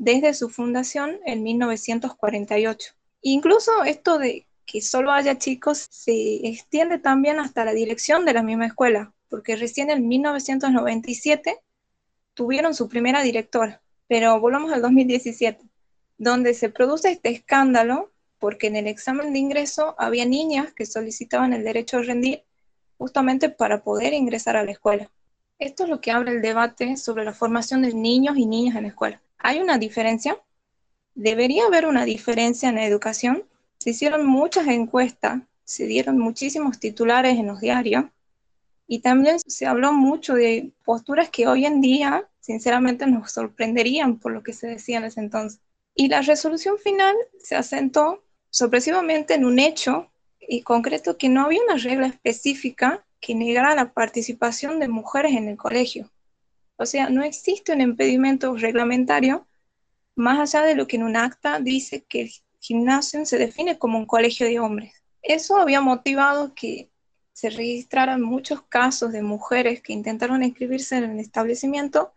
desde 0.00 0.32
su 0.32 0.48
fundación 0.48 1.20
en 1.26 1.42
1948. 1.42 2.94
Incluso 3.20 3.84
esto 3.84 4.16
de 4.18 4.46
que 4.64 4.80
solo 4.80 5.12
haya 5.12 5.36
chicos 5.36 5.88
se 5.90 6.48
extiende 6.48 6.98
también 6.98 7.38
hasta 7.38 7.66
la 7.66 7.74
dirección 7.74 8.24
de 8.24 8.32
la 8.32 8.42
misma 8.42 8.64
escuela, 8.64 9.12
porque 9.28 9.56
recién 9.56 9.90
en 9.90 10.08
1997 10.08 11.58
tuvieron 12.32 12.74
su 12.74 12.88
primera 12.88 13.22
directora, 13.22 13.82
pero 14.08 14.40
volvamos 14.40 14.72
al 14.72 14.80
2017, 14.80 15.68
donde 16.16 16.54
se 16.54 16.70
produce 16.70 17.10
este 17.10 17.28
escándalo 17.28 18.10
porque 18.38 18.68
en 18.68 18.76
el 18.76 18.86
examen 18.86 19.34
de 19.34 19.38
ingreso 19.38 19.94
había 19.98 20.24
niñas 20.24 20.72
que 20.72 20.86
solicitaban 20.86 21.52
el 21.52 21.62
derecho 21.62 21.98
a 21.98 22.02
rendir 22.02 22.44
justamente 22.96 23.50
para 23.50 23.84
poder 23.84 24.14
ingresar 24.14 24.56
a 24.56 24.64
la 24.64 24.70
escuela. 24.70 25.10
Esto 25.58 25.84
es 25.84 25.90
lo 25.90 26.00
que 26.00 26.10
abre 26.10 26.32
el 26.32 26.40
debate 26.40 26.96
sobre 26.96 27.26
la 27.26 27.34
formación 27.34 27.82
de 27.82 27.92
niños 27.92 28.38
y 28.38 28.46
niñas 28.46 28.76
en 28.76 28.84
la 28.84 28.88
escuela. 28.88 29.20
¿Hay 29.42 29.58
una 29.58 29.78
diferencia? 29.78 30.38
¿Debería 31.14 31.64
haber 31.64 31.86
una 31.86 32.04
diferencia 32.04 32.68
en 32.68 32.74
la 32.74 32.84
educación? 32.84 33.44
Se 33.78 33.90
hicieron 33.90 34.26
muchas 34.26 34.68
encuestas, 34.68 35.40
se 35.64 35.86
dieron 35.86 36.18
muchísimos 36.18 36.78
titulares 36.78 37.38
en 37.38 37.46
los 37.46 37.60
diarios 37.60 38.04
y 38.86 38.98
también 38.98 39.38
se 39.40 39.66
habló 39.66 39.94
mucho 39.94 40.34
de 40.34 40.72
posturas 40.84 41.30
que 41.30 41.46
hoy 41.46 41.64
en 41.64 41.80
día, 41.80 42.28
sinceramente, 42.40 43.06
nos 43.06 43.32
sorprenderían 43.32 44.18
por 44.18 44.32
lo 44.32 44.42
que 44.42 44.52
se 44.52 44.66
decía 44.66 44.98
en 44.98 45.04
ese 45.04 45.20
entonces. 45.20 45.60
Y 45.94 46.08
la 46.08 46.20
resolución 46.20 46.76
final 46.78 47.16
se 47.38 47.56
asentó 47.56 48.22
sorpresivamente 48.50 49.34
en 49.34 49.46
un 49.46 49.58
hecho 49.58 50.10
y 50.40 50.60
concreto 50.62 51.16
que 51.16 51.30
no 51.30 51.46
había 51.46 51.62
una 51.62 51.78
regla 51.78 52.08
específica 52.08 53.06
que 53.20 53.34
negara 53.34 53.74
la 53.74 53.92
participación 53.92 54.80
de 54.80 54.88
mujeres 54.88 55.32
en 55.32 55.48
el 55.48 55.56
colegio. 55.56 56.10
O 56.80 56.86
sea, 56.86 57.10
no 57.10 57.22
existe 57.22 57.74
un 57.74 57.82
impedimento 57.82 58.56
reglamentario 58.56 59.46
más 60.16 60.54
allá 60.54 60.64
de 60.64 60.74
lo 60.74 60.86
que 60.86 60.96
en 60.96 61.02
un 61.02 61.14
acta 61.14 61.60
dice 61.60 62.04
que 62.04 62.22
el 62.22 62.30
gimnasio 62.58 63.26
se 63.26 63.36
define 63.36 63.78
como 63.78 63.98
un 63.98 64.06
colegio 64.06 64.46
de 64.46 64.60
hombres. 64.60 64.94
Eso 65.20 65.58
había 65.58 65.82
motivado 65.82 66.54
que 66.54 66.90
se 67.34 67.50
registraran 67.50 68.22
muchos 68.22 68.62
casos 68.62 69.12
de 69.12 69.20
mujeres 69.20 69.82
que 69.82 69.92
intentaron 69.92 70.42
inscribirse 70.42 70.96
en 70.96 71.10
el 71.10 71.20
establecimiento 71.20 72.14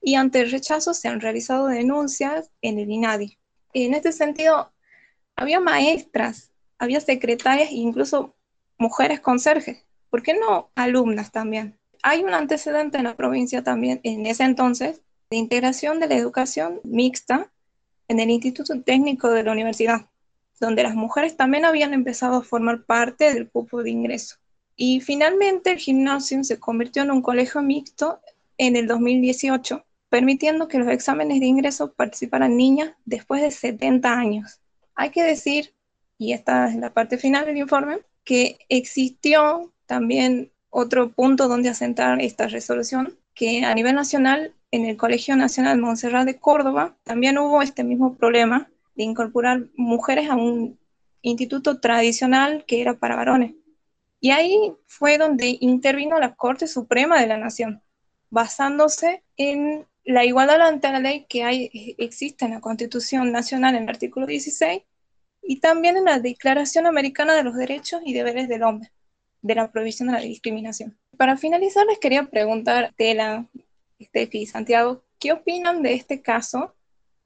y 0.00 0.14
ante 0.14 0.40
el 0.40 0.50
rechazo 0.50 0.94
se 0.94 1.08
han 1.08 1.20
realizado 1.20 1.66
denuncias 1.66 2.50
en 2.62 2.78
el 2.78 2.90
INADI. 2.90 3.38
En 3.74 3.92
este 3.92 4.12
sentido, 4.12 4.72
había 5.36 5.60
maestras, 5.60 6.52
había 6.78 7.02
secretarias 7.02 7.70
e 7.70 7.74
incluso 7.74 8.34
mujeres 8.78 9.20
conserjes. 9.20 9.84
¿Por 10.08 10.22
qué 10.22 10.32
no 10.32 10.70
alumnas 10.74 11.32
también? 11.32 11.79
Hay 12.02 12.22
un 12.24 12.32
antecedente 12.32 12.98
en 12.98 13.04
la 13.04 13.16
provincia 13.16 13.62
también, 13.62 14.00
en 14.04 14.26
ese 14.26 14.44
entonces, 14.44 15.02
de 15.30 15.36
integración 15.36 16.00
de 16.00 16.08
la 16.08 16.16
educación 16.16 16.80
mixta 16.82 17.50
en 18.08 18.20
el 18.20 18.30
Instituto 18.30 18.80
Técnico 18.82 19.30
de 19.30 19.42
la 19.42 19.52
Universidad, 19.52 20.08
donde 20.58 20.82
las 20.82 20.94
mujeres 20.94 21.36
también 21.36 21.64
habían 21.64 21.94
empezado 21.94 22.36
a 22.36 22.42
formar 22.42 22.84
parte 22.84 23.32
del 23.32 23.48
cupo 23.48 23.82
de 23.82 23.90
ingreso. 23.90 24.36
Y 24.76 25.00
finalmente 25.00 25.72
el 25.72 25.78
gimnasio 25.78 26.42
se 26.42 26.58
convirtió 26.58 27.02
en 27.02 27.10
un 27.10 27.22
colegio 27.22 27.62
mixto 27.62 28.20
en 28.56 28.76
el 28.76 28.86
2018, 28.86 29.84
permitiendo 30.08 30.68
que 30.68 30.78
los 30.78 30.88
exámenes 30.88 31.38
de 31.40 31.46
ingreso 31.46 31.92
participaran 31.92 32.56
niñas 32.56 32.92
después 33.04 33.42
de 33.42 33.50
70 33.50 34.12
años. 34.12 34.60
Hay 34.94 35.10
que 35.10 35.22
decir, 35.22 35.74
y 36.18 36.32
esta 36.32 36.68
es 36.68 36.76
la 36.76 36.92
parte 36.92 37.18
final 37.18 37.44
del 37.44 37.58
informe, 37.58 37.98
que 38.24 38.58
existió 38.68 39.72
también 39.86 40.50
otro 40.70 41.10
punto 41.10 41.48
donde 41.48 41.68
asentar 41.68 42.20
esta 42.20 42.48
resolución, 42.48 43.18
que 43.34 43.64
a 43.64 43.74
nivel 43.74 43.94
nacional 43.94 44.54
en 44.70 44.84
el 44.84 44.96
Colegio 44.96 45.36
Nacional 45.36 45.78
Montserrat 45.78 46.24
de 46.24 46.38
Córdoba 46.38 46.96
también 47.02 47.38
hubo 47.38 47.60
este 47.62 47.84
mismo 47.84 48.14
problema 48.14 48.70
de 48.94 49.04
incorporar 49.04 49.66
mujeres 49.76 50.30
a 50.30 50.36
un 50.36 50.78
instituto 51.22 51.80
tradicional 51.80 52.64
que 52.66 52.80
era 52.80 52.94
para 52.94 53.16
varones. 53.16 53.54
Y 54.20 54.30
ahí 54.30 54.72
fue 54.86 55.18
donde 55.18 55.56
intervino 55.60 56.18
la 56.18 56.34
Corte 56.34 56.66
Suprema 56.66 57.20
de 57.20 57.26
la 57.26 57.38
Nación, 57.38 57.82
basándose 58.30 59.22
en 59.36 59.86
la 60.04 60.24
igualdad 60.24 60.60
ante 60.60 60.90
la 60.90 61.00
ley 61.00 61.26
que 61.28 61.96
existe 61.98 62.44
en 62.44 62.52
la 62.52 62.60
Constitución 62.60 63.32
Nacional 63.32 63.74
en 63.74 63.84
el 63.84 63.88
artículo 63.88 64.26
16 64.26 64.82
y 65.42 65.60
también 65.60 65.96
en 65.96 66.04
la 66.04 66.20
Declaración 66.20 66.86
Americana 66.86 67.34
de 67.34 67.44
los 67.44 67.56
Derechos 67.56 68.02
y 68.04 68.12
Deberes 68.12 68.48
del 68.48 68.62
Hombre, 68.62 68.92
de 69.42 69.54
la 69.54 69.70
prohibición 69.70 70.08
de 70.08 70.14
la 70.14 70.20
discriminación. 70.20 70.96
Para 71.16 71.36
finalizar, 71.36 71.86
les 71.86 71.98
quería 71.98 72.24
preguntar, 72.24 72.92
Tela, 72.96 73.46
Steffi 74.00 74.46
Santiago, 74.46 75.02
¿qué 75.18 75.32
opinan 75.32 75.82
de 75.82 75.94
este 75.94 76.22
caso 76.22 76.74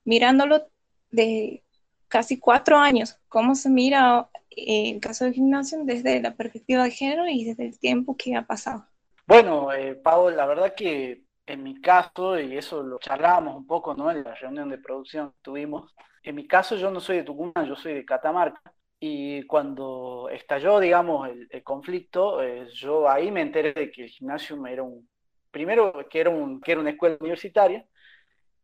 mirándolo 0.05 0.67
de 1.11 1.63
casi 2.09 2.39
cuatro 2.39 2.79
años? 2.79 3.19
¿Cómo 3.29 3.55
se 3.55 3.71
mira 3.71 4.29
eh, 4.51 4.91
el 4.91 5.01
caso 5.01 5.25
del 5.25 5.35
gimnasio 5.35 5.85
desde 5.85 6.21
la 6.21 6.35
perspectiva 6.35 6.85
de 6.85 6.91
género 6.91 7.27
y 7.29 7.45
desde 7.45 7.67
el 7.67 7.79
tiempo 7.79 8.17
que 8.17 8.37
ha 8.37 8.43
pasado? 8.43 8.87
Bueno, 9.27 9.73
eh, 9.73 9.95
Pau, 9.95 10.31
la 10.31 10.47
verdad 10.47 10.75
que 10.75 11.25
en 11.47 11.63
mi 11.63 11.81
caso, 11.81 12.39
y 12.39 12.57
eso 12.57 12.83
lo 12.83 12.99
charlábamos 12.99 13.57
un 13.57 13.67
poco 13.67 13.95
¿no? 13.95 14.11
en 14.11 14.25
la 14.25 14.35
reunión 14.35 14.69
de 14.69 14.79
producción 14.79 15.31
que 15.31 15.39
tuvimos, 15.43 15.95
en 16.23 16.35
mi 16.35 16.47
caso 16.47 16.77
yo 16.77 16.91
no 16.91 17.01
soy 17.01 17.19
de 17.19 17.25
Tucumán, 17.25 17.67
yo 17.67 17.77
soy 17.77 17.95
de 17.95 18.05
Catamarca. 18.05 18.61
Y 19.07 19.43
cuando 19.43 20.31
estalló, 20.33 20.81
digamos, 20.81 21.29
el, 21.29 21.63
conflicto, 21.63 22.43
eh, 22.43 22.67
yo 22.73 23.07
ahí 23.07 23.31
me 23.31 23.43
enteré 23.43 23.75
de 23.75 23.91
que 23.91 24.05
el 24.05 24.09
gimnasio 24.09 24.67
era 24.67 24.83
un 24.83 25.07
primero 25.51 25.93
que 26.09 26.21
era, 26.21 26.31
un, 26.31 26.59
que 26.59 26.73
era 26.73 26.81
una 26.81 26.91
escuela 26.91 27.19
universitaria 27.21 27.87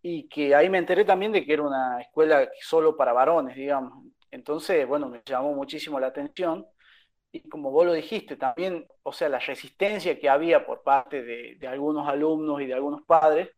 y 0.00 0.28
que 0.30 0.54
ahí 0.54 0.70
me 0.70 0.78
enteré 0.78 1.04
también 1.04 1.32
de 1.32 1.44
que 1.44 1.52
era 1.52 1.62
una 1.62 2.00
escuela 2.00 2.48
solo 2.62 2.96
para 2.96 3.12
varones, 3.12 3.54
digamos. 3.54 4.06
Entonces, 4.30 4.88
bueno, 4.88 5.10
me 5.10 5.20
llamó 5.26 5.52
muchísimo 5.52 6.00
la 6.00 6.06
atención 6.06 6.66
y 7.32 7.46
como 7.46 7.70
vos 7.70 7.84
lo 7.84 7.92
dijiste 7.92 8.36
también, 8.36 8.86
o 9.02 9.12
sea, 9.12 9.28
la 9.28 9.40
resistencia 9.40 10.18
que 10.18 10.30
había 10.30 10.64
por 10.64 10.82
parte 10.82 11.22
de, 11.22 11.56
de 11.56 11.68
algunos 11.68 12.08
alumnos 12.08 12.62
y 12.62 12.66
de 12.66 12.72
algunos 12.74 13.02
padres, 13.02 13.50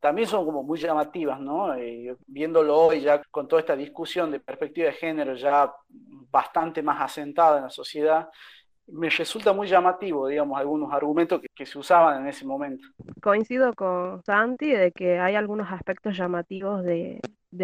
también 0.00 0.28
son 0.28 0.44
como 0.44 0.62
muy 0.62 0.78
llamativas, 0.78 1.40
¿no? 1.40 1.74
Eh, 1.74 2.16
viéndolo 2.26 2.76
hoy 2.76 3.00
ya 3.00 3.22
con 3.30 3.48
toda 3.48 3.60
esta 3.60 3.76
discusión 3.76 4.30
de 4.30 4.40
perspectiva 4.40 4.88
de 4.88 4.92
género 4.92 5.34
ya 5.34 5.72
bastante 5.88 6.82
más 6.82 7.00
asentada 7.00 7.58
en 7.58 7.64
la 7.64 7.70
sociedad, 7.70 8.28
me 8.88 9.10
resulta 9.10 9.52
muy 9.52 9.66
llamativo, 9.66 10.28
digamos, 10.28 10.58
algunos 10.58 10.92
argumentos 10.92 11.40
que, 11.54 11.66
se 11.66 11.78
usaban 11.78 12.22
en 12.22 12.28
ese 12.28 12.46
momento. 12.46 12.86
Coincido 13.20 13.74
con 13.74 14.22
Santi 14.22 14.70
de 14.70 14.92
que 14.92 15.18
hay 15.18 15.34
algunos 15.34 15.72
aspectos 15.72 16.16
llamativos 16.16 16.84
de, 16.84 17.20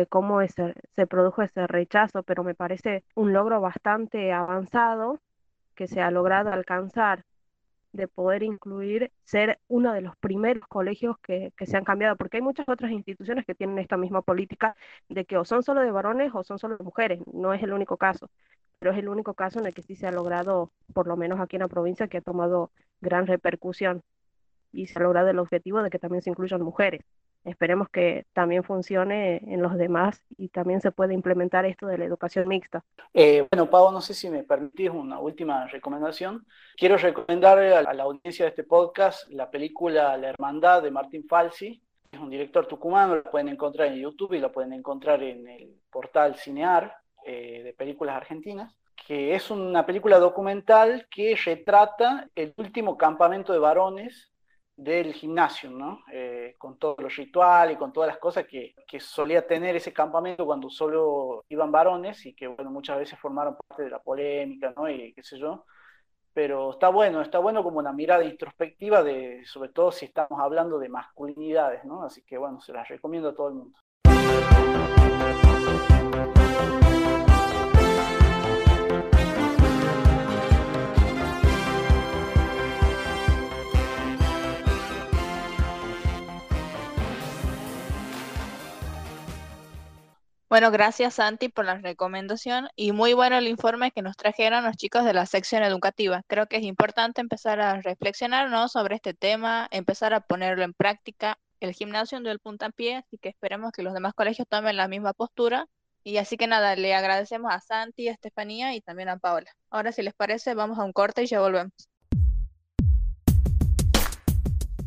cómo 0.09 0.41
se 0.47 1.07
produjo 1.07 1.43
ese 1.43 1.67
rechazo, 1.67 2.23
pero 2.23 2.43
me 2.43 2.55
parece 2.55 3.05
un 3.15 3.33
logro 3.33 3.61
bastante 3.61 4.33
avanzado 4.33 5.21
que 5.75 5.87
se 5.87 6.01
ha 6.01 6.11
logrado 6.11 6.51
alcanzar 6.51 7.25
de 7.93 8.09
poder 8.09 8.43
incluir, 8.43 9.13
ser 9.25 9.59
uno 9.69 9.93
de 9.93 10.01
los 10.01 10.17
primeros 10.17 10.67
colegios 10.69 11.17
que, 11.19 11.53
que, 11.57 11.67
se 11.67 11.77
han 11.77 11.85
cambiado, 11.85 12.17
porque 12.17 12.39
hay 12.39 12.43
muchas 12.43 12.69
otras 12.69 12.91
instituciones 12.91 13.45
que 13.47 13.55
tienen 13.55 13.79
esta 13.79 13.97
misma 13.97 14.23
política 14.23 14.77
de 15.09 15.25
que 15.25 15.37
o 15.37 15.45
son 15.45 15.63
solo 15.63 15.81
de 15.83 15.91
varones 15.91 16.33
o 16.35 16.43
son 16.45 16.59
solo 16.59 16.77
de 16.79 16.85
mujeres, 16.85 17.21
no 17.33 17.53
es 17.55 17.63
el 17.63 17.73
único 17.73 17.97
caso 17.97 18.31
pero 18.83 18.91
es 18.91 18.99
el 18.99 19.09
único 19.09 19.35
caso 19.35 19.61
en 19.61 19.67
el 19.67 19.75
que 19.75 19.83
sí 19.83 19.95
se 19.95 20.09
ha 20.09 20.11
logrado, 20.11 20.73
por 20.93 21.07
lo 21.07 21.17
menos 21.17 21.39
aquí 21.39 21.55
en 21.55 21.63
la 21.63 21.69
provincia, 21.69 22.09
que 22.09 22.19
ha 22.19 22.21
tomado 22.21 22.73
gran 23.01 23.29
repercusión 23.29 24.03
y 24.73 24.89
se 24.89 24.99
ha 24.99 25.03
logrado 25.03 25.29
el 25.29 25.39
objetivo 25.39 25.85
de 25.85 25.91
que 25.91 26.01
también 26.01 26.21
se 26.21 26.31
incluyan 26.31 26.63
mujeres. 26.63 27.03
Esperemos 27.45 27.89
que 27.89 28.27
también 28.33 28.63
funcione 28.63 29.43
en 29.53 29.63
los 29.63 29.77
demás 29.77 30.23
y 30.37 30.49
también 30.49 30.81
se 30.81 30.93
pueda 30.93 31.13
implementar 31.13 31.65
esto 31.67 31.87
de 31.87 31.99
la 31.99 32.05
educación 32.05 32.49
mixta. 32.49 32.85
Eh, 33.13 33.47
bueno, 33.51 33.69
Pau, 33.69 33.91
no 33.93 34.01
sé 34.01 34.15
si 34.15 34.31
me 34.31 34.45
permitís 34.45 34.91
una 34.91 35.19
última 35.19 35.67
recomendación. 35.67 36.47
Quiero 36.77 36.97
recomendar 36.97 37.59
a 37.59 37.95
la 37.95 38.03
audiencia 38.03 38.45
de 38.45 38.51
este 38.51 38.65
podcast 38.65 39.29
la 39.31 39.51
película 39.51 40.17
La 40.17 40.31
Hermandad 40.31 40.83
de 40.83 40.91
Martín 40.91 41.27
Falsi. 41.29 41.83
Es 42.11 42.21
un 42.21 42.31
director 42.31 42.67
tucumano, 42.67 43.17
lo 43.17 43.25
pueden 43.25 43.49
encontrar 43.49 43.89
en 43.89 44.01
YouTube 44.01 44.35
y 44.35 44.39
lo 44.39 44.53
pueden 44.53 44.73
encontrar 44.73 45.23
en 45.23 45.49
el 45.49 45.75
portal 45.91 46.37
Cinear. 46.37 47.03
Eh, 47.25 47.63
de 47.63 47.73
películas 47.73 48.17
argentinas, 48.17 48.77
que 49.07 49.37
es 49.37 49.49
una 49.53 49.87
película 49.87 50.19
documental 50.19 51.07
que 51.09 51.37
retrata 51.37 52.29
el 52.35 52.53
último 52.57 52.99
campamento 52.99 53.53
de 53.53 53.61
varones 53.61 54.32
del 54.83 55.13
gimnasio, 55.13 55.71
¿no? 55.71 56.01
Eh, 56.13 56.55
con 56.59 56.79
todo 56.79 56.97
lo 56.99 57.09
ritual 57.09 57.73
y 57.73 57.77
con 57.77 57.93
todas 57.93 58.09
las 58.09 58.19
cosas 58.19 58.47
que, 58.47 58.75
que, 58.87 59.01
solía 59.01 59.47
tener 59.47 59.77
ese 59.77 59.93
campamento 59.93 60.45
cuando 60.47 60.69
solo 60.71 61.45
iban 61.49 61.71
varones 61.71 62.25
y 62.27 62.35
que, 62.35 62.47
bueno, 62.49 62.71
muchas 62.71 62.99
veces 62.99 63.19
formaron 63.19 63.57
parte 63.57 63.85
de 63.85 63.91
la 63.91 64.03
polémica, 64.03 64.73
¿no? 64.77 64.89
Y 64.89 65.13
qué 65.15 65.23
sé 65.23 65.39
yo. 65.39 65.65
pero 66.35 66.73
está 66.73 66.89
bueno, 66.89 67.23
está 67.23 67.39
bueno 67.39 67.63
como 67.63 67.79
una 67.79 67.93
mirada 67.93 68.25
introspectiva 68.25 69.03
de, 69.03 69.45
sobre 69.47 69.71
todo 69.71 69.93
si 69.93 70.07
estamos 70.07 70.41
hablando 70.41 70.79
de 70.79 70.89
masculinidades, 70.89 71.85
¿no? 71.85 72.05
Así 72.05 72.23
que 72.23 72.39
bueno, 72.39 72.61
se 72.61 72.73
las 72.73 72.89
recomiendo 72.89 73.31
a 73.31 73.35
todo 73.35 73.49
el 73.49 73.55
mundo. 73.55 73.79
Bueno, 90.53 90.71
gracias 90.71 91.15
Santi 91.15 91.49
por 91.49 91.65
la 91.65 91.79
recomendación 91.79 92.69
y 92.77 92.93
muy 92.93 93.15
bueno 93.15 93.39
el 93.39 93.49
informe 93.49 93.91
que 93.91 94.03
nos 94.03 94.19
trajeron 94.19 94.65
los 94.65 94.77
chicos 94.77 95.03
de 95.03 95.15
la 95.15 95.25
sección 95.25 95.63
educativa. 95.63 96.25
Creo 96.27 96.47
que 96.47 96.59
es 96.59 96.63
importante 96.65 97.23
empezar 97.23 97.59
a 97.63 97.81
reflexionar 97.81 98.51
¿no? 98.51 98.69
sobre 98.69 98.97
este 98.97 99.15
tema, 99.15 99.67
empezar 99.71 100.13
a 100.13 100.21
ponerlo 100.21 100.63
en 100.63 100.75
práctica. 100.75 101.39
El 101.61 101.73
gimnasio 101.73 102.21
dio 102.21 102.31
el 102.31 102.39
puntapié, 102.39 102.97
así 102.97 103.17
que 103.17 103.31
esperemos 103.31 103.73
que 103.73 103.83
los 103.83 103.95
demás 103.95 104.13
colegios 104.13 104.47
tomen 104.47 104.77
la 104.77 104.89
misma 104.89 105.15
postura. 105.15 105.69
Y 106.05 106.19
así 106.19 106.37
que 106.37 106.47
nada, 106.47 106.77
le 106.77 106.93
agradecemos 106.95 107.51
a 107.51 107.59
Santi, 107.59 108.09
a 108.09 108.13
Estefanía 108.13 108.75
y 108.75 108.83
también 108.83 109.09
a 109.09 109.17
Paola. 109.17 109.51
Ahora, 109.71 109.91
si 109.91 110.03
les 110.03 110.13
parece, 110.13 110.53
vamos 110.53 110.79
a 110.79 110.85
un 110.85 110.93
corte 110.93 111.23
y 111.23 111.29
ya 111.29 111.41
volvemos. 111.41 111.73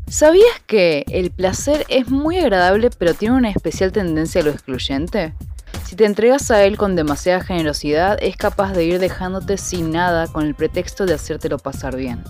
¿Sabías 0.07 0.59
que 0.67 1.05
el 1.09 1.31
placer 1.31 1.85
es 1.89 2.11
muy 2.11 2.37
agradable 2.37 2.91
pero 2.91 3.15
tiene 3.15 3.33
una 3.33 3.49
especial 3.49 3.91
tendencia 3.91 4.41
a 4.41 4.43
lo 4.43 4.51
excluyente? 4.51 5.33
Si 5.85 5.95
te 5.95 6.05
entregas 6.05 6.49
a 6.49 6.63
él 6.63 6.77
con 6.77 6.95
demasiada 6.95 7.43
generosidad, 7.43 8.17
es 8.19 8.37
capaz 8.37 8.73
de 8.73 8.85
ir 8.85 8.97
dejándote 8.97 9.57
sin 9.57 9.91
nada 9.91 10.25
con 10.27 10.45
el 10.45 10.55
pretexto 10.55 11.05
de 11.05 11.13
hacértelo 11.13 11.59
pasar 11.59 11.95
bien. 11.95 12.23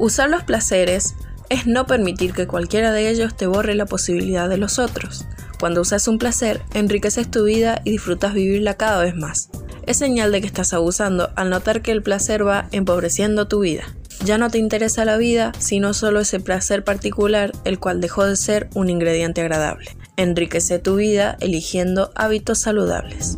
Usar 0.00 0.28
los 0.28 0.42
placeres 0.42 1.14
es 1.48 1.66
no 1.66 1.86
permitir 1.86 2.32
que 2.32 2.48
cualquiera 2.48 2.90
de 2.90 3.08
ellos 3.08 3.36
te 3.36 3.46
borre 3.46 3.76
la 3.76 3.86
posibilidad 3.86 4.48
de 4.48 4.58
los 4.58 4.80
otros. 4.80 5.26
Cuando 5.60 5.80
usas 5.80 6.08
un 6.08 6.18
placer, 6.18 6.60
enriqueces 6.74 7.30
tu 7.30 7.44
vida 7.44 7.80
y 7.84 7.92
disfrutas 7.92 8.34
vivirla 8.34 8.74
cada 8.74 9.02
vez 9.02 9.14
más. 9.14 9.48
Es 9.86 9.96
señal 9.96 10.32
de 10.32 10.40
que 10.40 10.48
estás 10.48 10.72
abusando 10.72 11.30
al 11.36 11.50
notar 11.50 11.82
que 11.82 11.92
el 11.92 12.02
placer 12.02 12.46
va 12.46 12.68
empobreciendo 12.72 13.46
tu 13.46 13.60
vida. 13.60 13.84
Ya 14.24 14.38
no 14.38 14.50
te 14.50 14.58
interesa 14.58 15.04
la 15.04 15.16
vida, 15.16 15.52
sino 15.58 15.94
solo 15.94 16.20
ese 16.20 16.40
placer 16.40 16.82
particular, 16.82 17.52
el 17.64 17.78
cual 17.78 18.00
dejó 18.00 18.26
de 18.26 18.34
ser 18.34 18.68
un 18.74 18.90
ingrediente 18.90 19.40
agradable. 19.40 19.97
Enriquece 20.18 20.80
tu 20.80 20.96
vida 20.96 21.36
eligiendo 21.38 22.10
hábitos 22.16 22.58
saludables. 22.58 23.36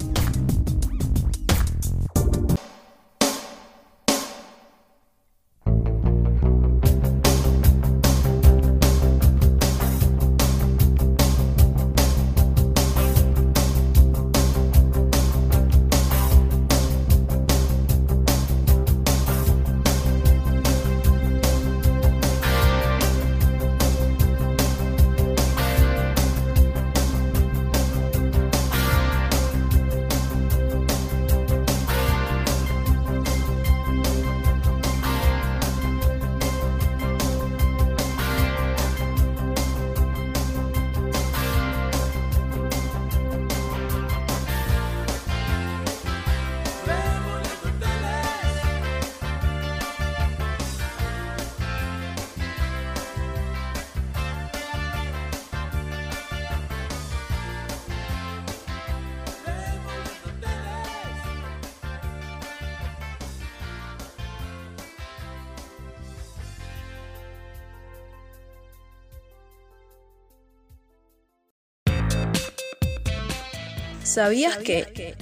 ¿Sabías 74.10 74.56
que 74.56 75.14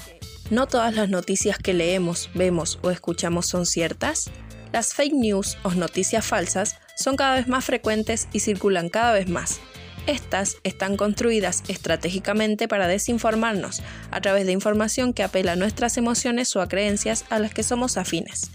no 0.48 0.66
todas 0.66 0.94
las 0.94 1.10
noticias 1.10 1.58
que 1.58 1.74
leemos, 1.74 2.30
vemos 2.32 2.78
o 2.80 2.90
escuchamos 2.90 3.46
son 3.46 3.66
ciertas? 3.66 4.30
Las 4.72 4.94
fake 4.94 5.12
news 5.12 5.58
o 5.62 5.72
noticias 5.72 6.24
falsas 6.24 6.76
son 6.96 7.16
cada 7.16 7.34
vez 7.34 7.48
más 7.48 7.66
frecuentes 7.66 8.28
y 8.32 8.40
circulan 8.40 8.88
cada 8.88 9.12
vez 9.12 9.28
más. 9.28 9.60
Estas 10.06 10.56
están 10.64 10.96
construidas 10.96 11.64
estratégicamente 11.68 12.66
para 12.66 12.88
desinformarnos 12.88 13.82
a 14.10 14.22
través 14.22 14.46
de 14.46 14.52
información 14.52 15.12
que 15.12 15.22
apela 15.22 15.52
a 15.52 15.56
nuestras 15.56 15.98
emociones 15.98 16.56
o 16.56 16.62
a 16.62 16.68
creencias 16.68 17.26
a 17.28 17.40
las 17.40 17.52
que 17.52 17.64
somos 17.64 17.98
afines. 17.98 18.50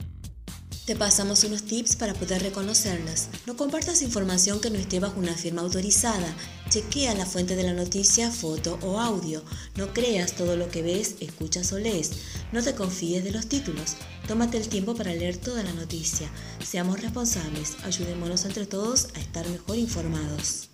Te 0.86 0.98
pasamos 0.98 1.46
unos 1.46 1.64
tips 1.64 1.96
para 1.96 2.14
poder 2.14 2.44
reconocerlas. 2.44 3.30
No 3.46 3.56
compartas 3.56 4.02
información 4.02 4.60
que 4.60 4.70
no 4.70 4.78
esté 4.78 5.00
bajo 5.00 5.18
una 5.18 5.34
firma 5.34 5.62
autorizada. 5.62 6.36
Chequea 6.70 7.16
la 7.16 7.26
fuente 7.26 7.56
de 7.56 7.64
la 7.64 7.72
noticia, 7.72 8.30
foto 8.30 8.78
o 8.82 9.00
audio. 9.00 9.42
No 9.78 9.94
creas 9.94 10.34
todo 10.34 10.58
lo 10.58 10.68
que 10.68 10.82
ves, 10.82 11.16
escuchas 11.22 11.72
o 11.72 11.80
lees. 11.80 12.12
No 12.52 12.62
te 12.62 12.76
confíes 12.76 13.24
de 13.24 13.32
los 13.32 13.48
títulos. 13.48 13.96
Tómate 14.28 14.58
el 14.58 14.68
tiempo 14.68 14.94
para 14.94 15.14
leer 15.14 15.38
toda 15.38 15.64
la 15.64 15.72
noticia. 15.72 16.30
Seamos 16.62 17.02
responsables. 17.02 17.78
Ayudémonos 17.86 18.44
entre 18.44 18.66
todos 18.66 19.08
a 19.16 19.22
estar 19.22 19.48
mejor 19.48 19.78
informados. 19.78 20.73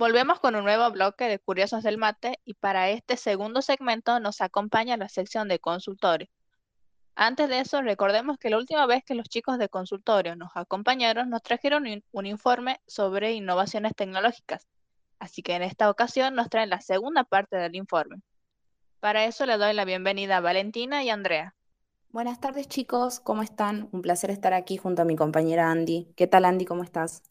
Volvemos 0.00 0.40
con 0.40 0.56
un 0.56 0.64
nuevo 0.64 0.90
bloque 0.90 1.28
de 1.28 1.38
Curiosos 1.38 1.82
del 1.82 1.98
Mate 1.98 2.40
y 2.46 2.54
para 2.54 2.88
este 2.88 3.18
segundo 3.18 3.60
segmento 3.60 4.18
nos 4.18 4.40
acompaña 4.40 4.96
la 4.96 5.10
sección 5.10 5.46
de 5.46 5.58
consultorio. 5.58 6.26
Antes 7.14 7.50
de 7.50 7.60
eso, 7.60 7.82
recordemos 7.82 8.38
que 8.38 8.48
la 8.48 8.56
última 8.56 8.86
vez 8.86 9.04
que 9.04 9.14
los 9.14 9.28
chicos 9.28 9.58
de 9.58 9.68
consultorio 9.68 10.36
nos 10.36 10.52
acompañaron, 10.54 11.28
nos 11.28 11.42
trajeron 11.42 11.84
un, 12.12 12.24
informe 12.26 12.80
sobre 12.86 13.34
innovaciones 13.34 13.94
tecnológicas. 13.94 14.66
Así 15.18 15.42
que 15.42 15.52
en 15.54 15.60
esta 15.60 15.90
ocasión 15.90 16.34
nos 16.34 16.48
traen 16.48 16.70
la 16.70 16.80
segunda 16.80 17.24
parte 17.24 17.58
del 17.58 17.76
informe. 17.76 18.22
Para 19.00 19.26
eso 19.26 19.44
le 19.44 19.58
doy 19.58 19.74
la 19.74 19.84
bienvenida 19.84 20.38
a 20.38 20.40
Valentina 20.40 21.04
y 21.04 21.10
Andrea. 21.10 21.54
Buenas 22.08 22.40
tardes 22.40 22.68
chicos, 22.68 23.20
¿cómo 23.20 23.42
están? 23.42 23.90
Un 23.92 24.00
placer 24.00 24.30
estar 24.30 24.54
aquí 24.54 24.78
junto 24.78 25.02
a 25.02 25.04
mi 25.04 25.14
compañera 25.14 25.70
Andy. 25.70 26.14
¿Qué 26.16 26.26
tal 26.26 26.46
Andy? 26.46 26.64
¿Cómo 26.64 26.84
estás? 26.84 27.22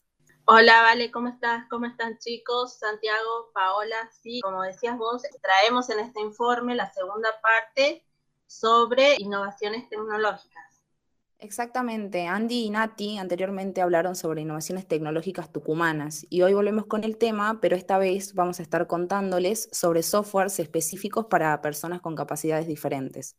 Hola, 0.52 0.82
Vale, 0.82 1.12
¿cómo 1.12 1.28
estás? 1.28 1.68
¿Cómo 1.70 1.86
están 1.86 2.18
chicos? 2.18 2.80
Santiago, 2.80 3.52
Paola, 3.54 4.10
sí, 4.20 4.42
como 4.42 4.64
decías 4.64 4.98
vos, 4.98 5.22
traemos 5.44 5.92
en 5.92 6.00
este 6.00 6.22
informe 6.22 6.74
la 6.74 6.92
segunda 6.92 7.30
parte 7.40 8.04
sobre 8.48 9.14
innovaciones 9.20 9.88
tecnológicas. 9.90 10.84
Exactamente, 11.38 12.26
Andy 12.26 12.64
y 12.64 12.70
Nati 12.72 13.20
anteriormente 13.20 13.84
hablaron 13.84 14.16
sobre 14.16 14.42
innovaciones 14.42 14.88
tecnológicas 14.88 15.52
tucumanas 15.52 16.26
y 16.32 16.42
hoy 16.42 16.56
volvemos 16.56 16.88
con 16.88 17.04
el 17.04 17.20
tema, 17.20 17.60
pero 17.62 17.76
esta 17.76 18.00
vez 18.00 18.34
vamos 18.34 18.60
a 18.60 18.64
estar 18.64 18.88
contándoles 18.88 19.70
sobre 19.72 20.02
softwares 20.02 20.60
específicos 20.60 21.28
para 21.28 21.62
personas 21.62 22.02
con 22.02 22.16
capacidades 22.16 22.66
diferentes. 22.66 23.38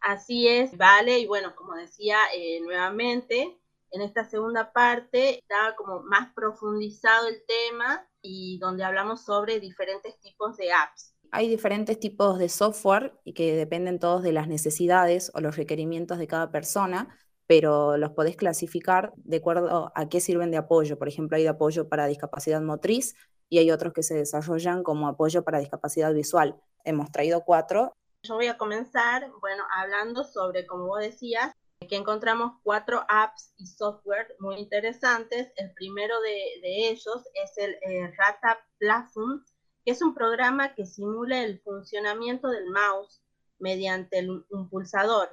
Así 0.00 0.48
es, 0.48 0.78
vale, 0.78 1.18
y 1.18 1.26
bueno, 1.26 1.54
como 1.54 1.74
decía 1.74 2.16
eh, 2.34 2.58
nuevamente, 2.62 3.58
en 3.92 4.00
esta 4.00 4.24
segunda 4.24 4.72
parte 4.72 5.38
está 5.38 5.76
como 5.76 6.02
más 6.02 6.32
profundizado 6.34 7.28
el 7.28 7.42
tema 7.46 8.08
y 8.22 8.58
donde 8.58 8.84
hablamos 8.84 9.24
sobre 9.24 9.60
diferentes 9.60 10.18
tipos 10.20 10.56
de 10.56 10.72
apps. 10.72 11.14
Hay 11.30 11.48
diferentes 11.48 12.00
tipos 12.00 12.38
de 12.38 12.48
software 12.48 13.14
y 13.24 13.34
que 13.34 13.54
dependen 13.54 13.98
todos 13.98 14.22
de 14.22 14.32
las 14.32 14.48
necesidades 14.48 15.30
o 15.34 15.40
los 15.40 15.56
requerimientos 15.56 16.18
de 16.18 16.26
cada 16.26 16.50
persona, 16.50 17.16
pero 17.46 17.96
los 17.98 18.12
podés 18.12 18.36
clasificar 18.36 19.12
de 19.16 19.36
acuerdo 19.38 19.92
a 19.94 20.08
qué 20.08 20.20
sirven 20.20 20.50
de 20.50 20.56
apoyo. 20.56 20.98
Por 20.98 21.08
ejemplo, 21.08 21.36
hay 21.36 21.42
de 21.42 21.50
apoyo 21.50 21.88
para 21.88 22.06
discapacidad 22.06 22.62
motriz 22.62 23.14
y 23.50 23.58
hay 23.58 23.70
otros 23.70 23.92
que 23.92 24.02
se 24.02 24.14
desarrollan 24.14 24.82
como 24.82 25.08
apoyo 25.08 25.44
para 25.44 25.58
discapacidad 25.58 26.14
visual. 26.14 26.56
Hemos 26.84 27.10
traído 27.10 27.44
cuatro. 27.44 27.92
Yo 28.22 28.36
voy 28.36 28.46
a 28.46 28.56
comenzar, 28.56 29.30
bueno, 29.40 29.64
hablando 29.74 30.24
sobre, 30.24 30.66
como 30.66 30.86
vos 30.86 31.00
decías, 31.00 31.52
que 31.86 31.96
encontramos 31.96 32.52
cuatro 32.62 33.04
apps 33.08 33.54
y 33.56 33.66
software 33.66 34.34
muy 34.38 34.56
interesantes. 34.56 35.52
El 35.56 35.72
primero 35.72 36.20
de, 36.20 36.88
ellos 36.90 37.22
es 37.34 37.56
el 37.58 37.74
eh, 37.82 38.14
Rata 38.16 38.58
Platform, 38.78 39.44
que 39.84 39.92
es 39.92 40.02
un 40.02 40.14
programa 40.14 40.74
que 40.74 40.86
simula 40.86 41.42
el 41.42 41.60
funcionamiento 41.60 42.48
del 42.48 42.66
mouse 42.70 43.22
mediante 43.58 44.26
un 44.50 44.68
pulsador. 44.68 45.28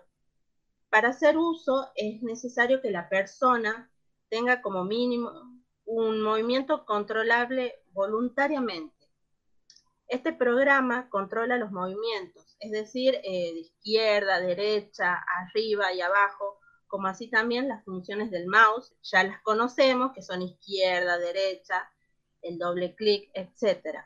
Para 0.89 1.09
hacer 1.09 1.37
uso 1.37 1.91
es 1.95 2.23
necesario 2.23 2.81
que 2.81 2.89
la 2.89 3.09
persona 3.09 3.91
tenga 4.29 4.61
como 4.61 4.83
mínimo 4.85 5.31
un 5.85 6.21
movimiento 6.21 6.85
controlable 6.85 7.83
voluntariamente. 7.91 8.95
Este 10.07 10.33
programa 10.33 11.09
controla 11.09 11.57
los 11.57 11.71
movimientos, 11.71 12.48
es 12.59 12.71
decir, 12.71 13.15
eh, 13.23 13.53
de 13.53 13.59
izquierda, 13.59 14.39
derecha, 14.41 15.23
arriba 15.41 15.93
y 15.93 16.01
abajo, 16.01 16.59
como 16.87 17.07
así 17.07 17.29
también 17.29 17.67
las 17.67 17.85
funciones 17.85 18.31
del 18.31 18.47
mouse, 18.47 18.93
ya 19.03 19.23
las 19.23 19.41
conocemos, 19.41 20.11
que 20.13 20.21
son 20.21 20.41
izquierda, 20.41 21.17
derecha, 21.17 21.89
el 22.41 22.57
doble 22.57 22.95
clic, 22.95 23.29
etc. 23.33 23.99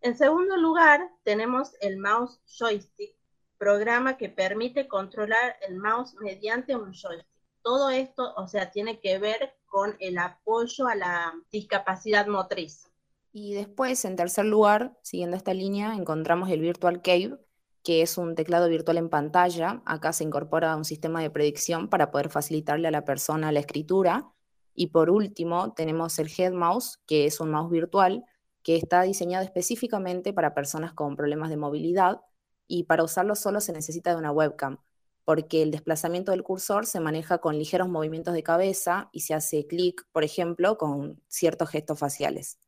En 0.00 0.16
segundo 0.16 0.56
lugar, 0.56 1.10
tenemos 1.22 1.74
el 1.80 1.96
mouse 1.96 2.40
joystick, 2.46 3.14
programa 3.58 4.16
que 4.16 4.28
permite 4.28 4.86
controlar 4.86 5.56
el 5.66 5.76
mouse 5.76 6.14
mediante 6.20 6.76
un 6.76 6.92
joystick. 6.92 7.26
Todo 7.62 7.90
esto, 7.90 8.34
o 8.36 8.46
sea, 8.46 8.70
tiene 8.70 9.00
que 9.00 9.18
ver 9.18 9.56
con 9.66 9.96
el 9.98 10.18
apoyo 10.18 10.86
a 10.86 10.94
la 10.94 11.34
discapacidad 11.50 12.26
motriz. 12.26 12.90
Y 13.32 13.54
después, 13.54 14.04
en 14.04 14.16
tercer 14.16 14.46
lugar, 14.46 14.96
siguiendo 15.02 15.36
esta 15.36 15.52
línea, 15.52 15.94
encontramos 15.94 16.48
el 16.48 16.60
Virtual 16.60 17.02
Cave, 17.02 17.38
que 17.86 18.02
es 18.02 18.18
un 18.18 18.34
teclado 18.34 18.68
virtual 18.68 18.96
en 18.96 19.08
pantalla. 19.08 19.80
Acá 19.86 20.12
se 20.12 20.24
incorpora 20.24 20.74
un 20.74 20.84
sistema 20.84 21.22
de 21.22 21.30
predicción 21.30 21.88
para 21.88 22.10
poder 22.10 22.30
facilitarle 22.30 22.88
a 22.88 22.90
la 22.90 23.04
persona 23.04 23.52
la 23.52 23.60
escritura. 23.60 24.32
Y 24.74 24.88
por 24.88 25.08
último, 25.08 25.72
tenemos 25.72 26.18
el 26.18 26.28
Head 26.36 26.52
Mouse, 26.52 26.98
que 27.06 27.26
es 27.26 27.38
un 27.38 27.52
mouse 27.52 27.70
virtual 27.70 28.24
que 28.64 28.74
está 28.74 29.02
diseñado 29.02 29.44
específicamente 29.44 30.32
para 30.32 30.52
personas 30.52 30.94
con 30.94 31.14
problemas 31.14 31.48
de 31.48 31.58
movilidad 31.58 32.22
y 32.66 32.82
para 32.82 33.04
usarlo 33.04 33.36
solo 33.36 33.60
se 33.60 33.72
necesita 33.72 34.10
de 34.10 34.16
una 34.16 34.32
webcam, 34.32 34.78
porque 35.24 35.62
el 35.62 35.70
desplazamiento 35.70 36.32
del 36.32 36.42
cursor 36.42 36.86
se 36.86 36.98
maneja 36.98 37.38
con 37.38 37.56
ligeros 37.56 37.88
movimientos 37.88 38.34
de 38.34 38.42
cabeza 38.42 39.10
y 39.12 39.20
se 39.20 39.34
hace 39.34 39.64
clic, 39.68 40.08
por 40.10 40.24
ejemplo, 40.24 40.76
con 40.76 41.22
ciertos 41.28 41.70
gestos 41.70 42.00
faciales. 42.00 42.58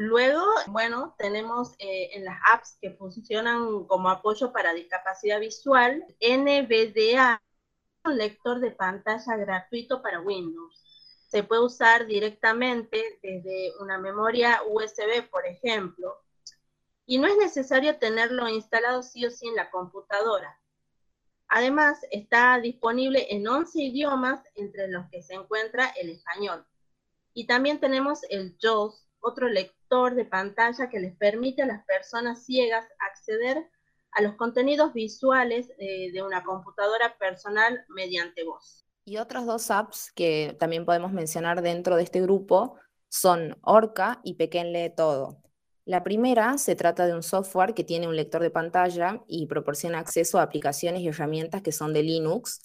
Luego, 0.00 0.44
bueno, 0.68 1.16
tenemos 1.18 1.74
eh, 1.80 2.10
en 2.12 2.24
las 2.24 2.38
apps 2.52 2.78
que 2.80 2.92
funcionan 2.92 3.84
como 3.86 4.08
apoyo 4.08 4.52
para 4.52 4.72
discapacidad 4.72 5.40
visual, 5.40 6.04
NVDA, 6.20 7.42
un 8.04 8.16
lector 8.16 8.60
de 8.60 8.70
pantalla 8.70 9.36
gratuito 9.36 10.00
para 10.00 10.20
Windows. 10.20 10.84
Se 11.26 11.42
puede 11.42 11.64
usar 11.64 12.06
directamente 12.06 13.18
desde 13.24 13.72
una 13.80 13.98
memoria 13.98 14.60
USB, 14.68 15.28
por 15.28 15.44
ejemplo, 15.44 16.14
y 17.04 17.18
no 17.18 17.26
es 17.26 17.36
necesario 17.36 17.98
tenerlo 17.98 18.48
instalado 18.48 19.02
sí 19.02 19.26
o 19.26 19.32
sí 19.32 19.48
en 19.48 19.56
la 19.56 19.68
computadora. 19.68 20.60
Además, 21.48 21.98
está 22.12 22.60
disponible 22.60 23.26
en 23.30 23.48
11 23.48 23.82
idiomas, 23.82 24.44
entre 24.54 24.86
los 24.86 25.10
que 25.10 25.24
se 25.24 25.34
encuentra 25.34 25.88
el 26.00 26.10
español. 26.10 26.64
Y 27.34 27.48
también 27.48 27.80
tenemos 27.80 28.20
el 28.30 28.56
JAWS, 28.60 29.07
otro 29.20 29.48
lector 29.48 30.14
de 30.14 30.24
pantalla 30.24 30.88
que 30.88 31.00
les 31.00 31.16
permite 31.16 31.62
a 31.62 31.66
las 31.66 31.84
personas 31.84 32.44
ciegas 32.44 32.84
acceder 32.98 33.68
a 34.12 34.22
los 34.22 34.34
contenidos 34.36 34.92
visuales 34.92 35.70
eh, 35.78 36.10
de 36.12 36.22
una 36.22 36.42
computadora 36.42 37.16
personal 37.18 37.84
mediante 37.88 38.44
voz. 38.44 38.84
Y 39.04 39.18
otras 39.18 39.46
dos 39.46 39.70
apps 39.70 40.12
que 40.12 40.56
también 40.58 40.84
podemos 40.84 41.12
mencionar 41.12 41.62
dentro 41.62 41.96
de 41.96 42.02
este 42.02 42.20
grupo 42.20 42.76
son 43.08 43.56
Orca 43.62 44.20
y 44.22 44.34
Pequén 44.34 44.72
Lee 44.72 44.92
Todo. 44.94 45.42
La 45.84 46.04
primera 46.04 46.58
se 46.58 46.76
trata 46.76 47.06
de 47.06 47.14
un 47.14 47.22
software 47.22 47.72
que 47.72 47.84
tiene 47.84 48.06
un 48.06 48.16
lector 48.16 48.42
de 48.42 48.50
pantalla 48.50 49.22
y 49.26 49.46
proporciona 49.46 49.98
acceso 49.98 50.38
a 50.38 50.42
aplicaciones 50.42 51.00
y 51.00 51.08
herramientas 51.08 51.62
que 51.62 51.72
son 51.72 51.94
de 51.94 52.02
Linux. 52.02 52.60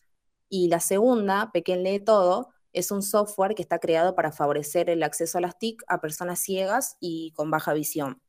Y 0.50 0.68
la 0.68 0.82
segunda, 0.82 1.50
Pequén 1.54 1.84
Lee 1.84 2.02
Todo, 2.02 2.53
es 2.74 2.92
un 2.92 3.02
software 3.02 3.56
que 3.56 3.62
está 3.62 3.80
creado 3.80 4.16
para 4.16 4.32
favorecer 4.32 4.90
el 4.90 5.04
acceso 5.04 5.38
a 5.38 5.42
las 5.42 5.58
TIC 5.58 5.84
a 5.88 6.02
personas 6.02 6.40
ciegas 6.40 6.98
y 7.00 7.32
con 7.32 7.52
baja 7.52 7.74
visión. 7.74 8.22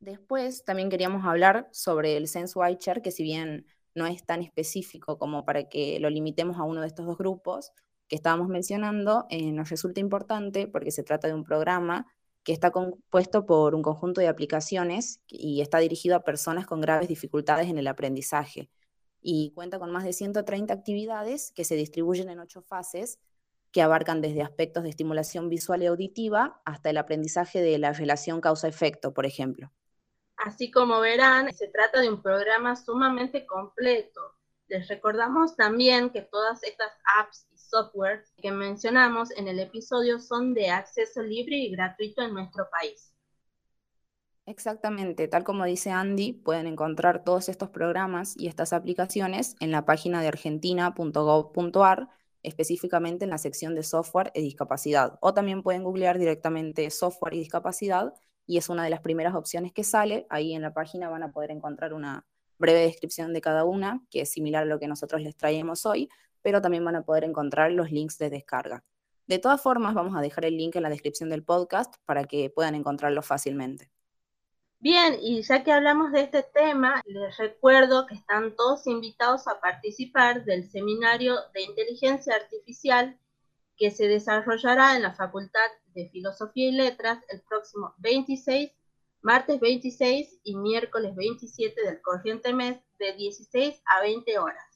Después 0.00 0.64
también 0.64 0.90
queríamos 0.90 1.24
hablar 1.24 1.68
sobre 1.72 2.16
el 2.16 2.28
SenseWatcher, 2.28 3.02
que 3.02 3.10
si 3.10 3.22
bien 3.22 3.66
no 3.94 4.06
es 4.06 4.24
tan 4.24 4.42
específico 4.42 5.18
como 5.18 5.44
para 5.44 5.68
que 5.68 5.98
lo 6.00 6.10
limitemos 6.10 6.58
a 6.58 6.64
uno 6.64 6.80
de 6.80 6.86
estos 6.86 7.06
dos 7.06 7.18
grupos 7.18 7.72
que 8.08 8.16
estábamos 8.16 8.48
mencionando, 8.48 9.26
eh, 9.30 9.52
nos 9.52 9.70
resulta 9.70 10.00
importante 10.00 10.66
porque 10.66 10.90
se 10.90 11.02
trata 11.02 11.26
de 11.26 11.34
un 11.34 11.44
programa 11.44 12.06
que 12.42 12.52
está 12.52 12.70
compuesto 12.70 13.46
por 13.46 13.74
un 13.74 13.82
conjunto 13.82 14.20
de 14.20 14.28
aplicaciones 14.28 15.20
y 15.26 15.62
está 15.62 15.78
dirigido 15.78 16.14
a 16.14 16.24
personas 16.24 16.66
con 16.66 16.80
graves 16.80 17.08
dificultades 17.08 17.68
en 17.68 17.78
el 17.78 17.86
aprendizaje. 17.86 18.68
Y 19.22 19.52
cuenta 19.54 19.78
con 19.78 19.90
más 19.90 20.04
de 20.04 20.12
130 20.12 20.74
actividades 20.74 21.50
que 21.52 21.64
se 21.64 21.76
distribuyen 21.76 22.28
en 22.28 22.40
ocho 22.40 22.60
fases 22.60 23.18
que 23.74 23.82
abarcan 23.82 24.20
desde 24.20 24.40
aspectos 24.40 24.84
de 24.84 24.90
estimulación 24.90 25.48
visual 25.48 25.82
y 25.82 25.86
auditiva 25.86 26.62
hasta 26.64 26.90
el 26.90 26.96
aprendizaje 26.96 27.60
de 27.60 27.76
la 27.76 27.92
relación 27.92 28.40
causa-efecto, 28.40 29.12
por 29.12 29.26
ejemplo. 29.26 29.72
Así 30.36 30.70
como 30.70 31.00
verán, 31.00 31.52
se 31.52 31.66
trata 31.66 32.00
de 32.00 32.08
un 32.08 32.22
programa 32.22 32.76
sumamente 32.76 33.44
completo. 33.44 34.20
Les 34.68 34.86
recordamos 34.86 35.56
también 35.56 36.10
que 36.10 36.22
todas 36.22 36.62
estas 36.62 36.92
apps 37.18 37.48
software 37.56 38.24
que 38.40 38.52
mencionamos 38.52 39.32
en 39.32 39.48
el 39.48 39.58
episodio 39.58 40.20
son 40.20 40.54
de 40.54 40.70
acceso 40.70 41.20
libre 41.20 41.56
y 41.56 41.72
gratuito 41.72 42.22
en 42.22 42.32
nuestro 42.32 42.68
país. 42.70 43.12
Exactamente, 44.46 45.26
tal 45.26 45.42
como 45.42 45.64
dice 45.64 45.90
Andy, 45.90 46.32
pueden 46.32 46.68
encontrar 46.68 47.24
todos 47.24 47.48
estos 47.48 47.70
programas 47.70 48.36
y 48.38 48.46
estas 48.46 48.72
aplicaciones 48.72 49.56
en 49.58 49.72
la 49.72 49.84
página 49.84 50.20
de 50.20 50.28
argentina.gov.ar, 50.28 52.08
específicamente 52.44 53.24
en 53.24 53.30
la 53.30 53.38
sección 53.38 53.74
de 53.74 53.82
software 53.82 54.30
y 54.34 54.42
discapacidad. 54.42 55.18
O 55.20 55.34
también 55.34 55.62
pueden 55.62 55.82
googlear 55.82 56.18
directamente 56.18 56.88
software 56.90 57.34
y 57.34 57.38
discapacidad 57.38 58.14
y 58.46 58.58
es 58.58 58.68
una 58.68 58.84
de 58.84 58.90
las 58.90 59.00
primeras 59.00 59.34
opciones 59.34 59.72
que 59.72 59.84
sale. 59.84 60.26
Ahí 60.30 60.54
en 60.54 60.62
la 60.62 60.72
página 60.72 61.08
van 61.08 61.22
a 61.22 61.32
poder 61.32 61.50
encontrar 61.50 61.94
una 61.94 62.26
breve 62.58 62.80
descripción 62.80 63.32
de 63.32 63.40
cada 63.40 63.64
una, 63.64 64.04
que 64.10 64.20
es 64.20 64.30
similar 64.30 64.62
a 64.62 64.66
lo 64.66 64.78
que 64.78 64.86
nosotros 64.86 65.20
les 65.22 65.36
traemos 65.36 65.86
hoy, 65.86 66.08
pero 66.42 66.60
también 66.60 66.84
van 66.84 66.96
a 66.96 67.02
poder 67.02 67.24
encontrar 67.24 67.72
los 67.72 67.90
links 67.90 68.18
de 68.18 68.30
descarga. 68.30 68.84
De 69.26 69.38
todas 69.38 69.60
formas, 69.60 69.94
vamos 69.94 70.14
a 70.16 70.20
dejar 70.20 70.44
el 70.44 70.56
link 70.56 70.76
en 70.76 70.82
la 70.82 70.90
descripción 70.90 71.30
del 71.30 71.42
podcast 71.42 71.94
para 72.04 72.24
que 72.24 72.50
puedan 72.50 72.74
encontrarlo 72.74 73.22
fácilmente. 73.22 73.90
Bien, 74.84 75.16
y 75.18 75.40
ya 75.40 75.64
que 75.64 75.72
hablamos 75.72 76.12
de 76.12 76.20
este 76.20 76.42
tema, 76.42 77.00
les 77.06 77.38
recuerdo 77.38 78.06
que 78.06 78.16
están 78.16 78.54
todos 78.54 78.86
invitados 78.86 79.48
a 79.48 79.58
participar 79.58 80.44
del 80.44 80.70
seminario 80.70 81.36
de 81.54 81.62
inteligencia 81.62 82.34
artificial 82.34 83.18
que 83.78 83.90
se 83.90 84.08
desarrollará 84.08 84.94
en 84.94 85.00
la 85.00 85.14
Facultad 85.14 85.70
de 85.94 86.10
Filosofía 86.10 86.68
y 86.68 86.72
Letras 86.72 87.24
el 87.30 87.40
próximo 87.40 87.94
26, 87.96 88.72
martes 89.22 89.58
26 89.58 90.40
y 90.44 90.54
miércoles 90.54 91.14
27 91.16 91.82
del 91.82 92.02
corriente 92.02 92.52
mes 92.52 92.76
de 92.98 93.14
16 93.14 93.80
a 93.86 94.02
20 94.02 94.38
horas 94.38 94.74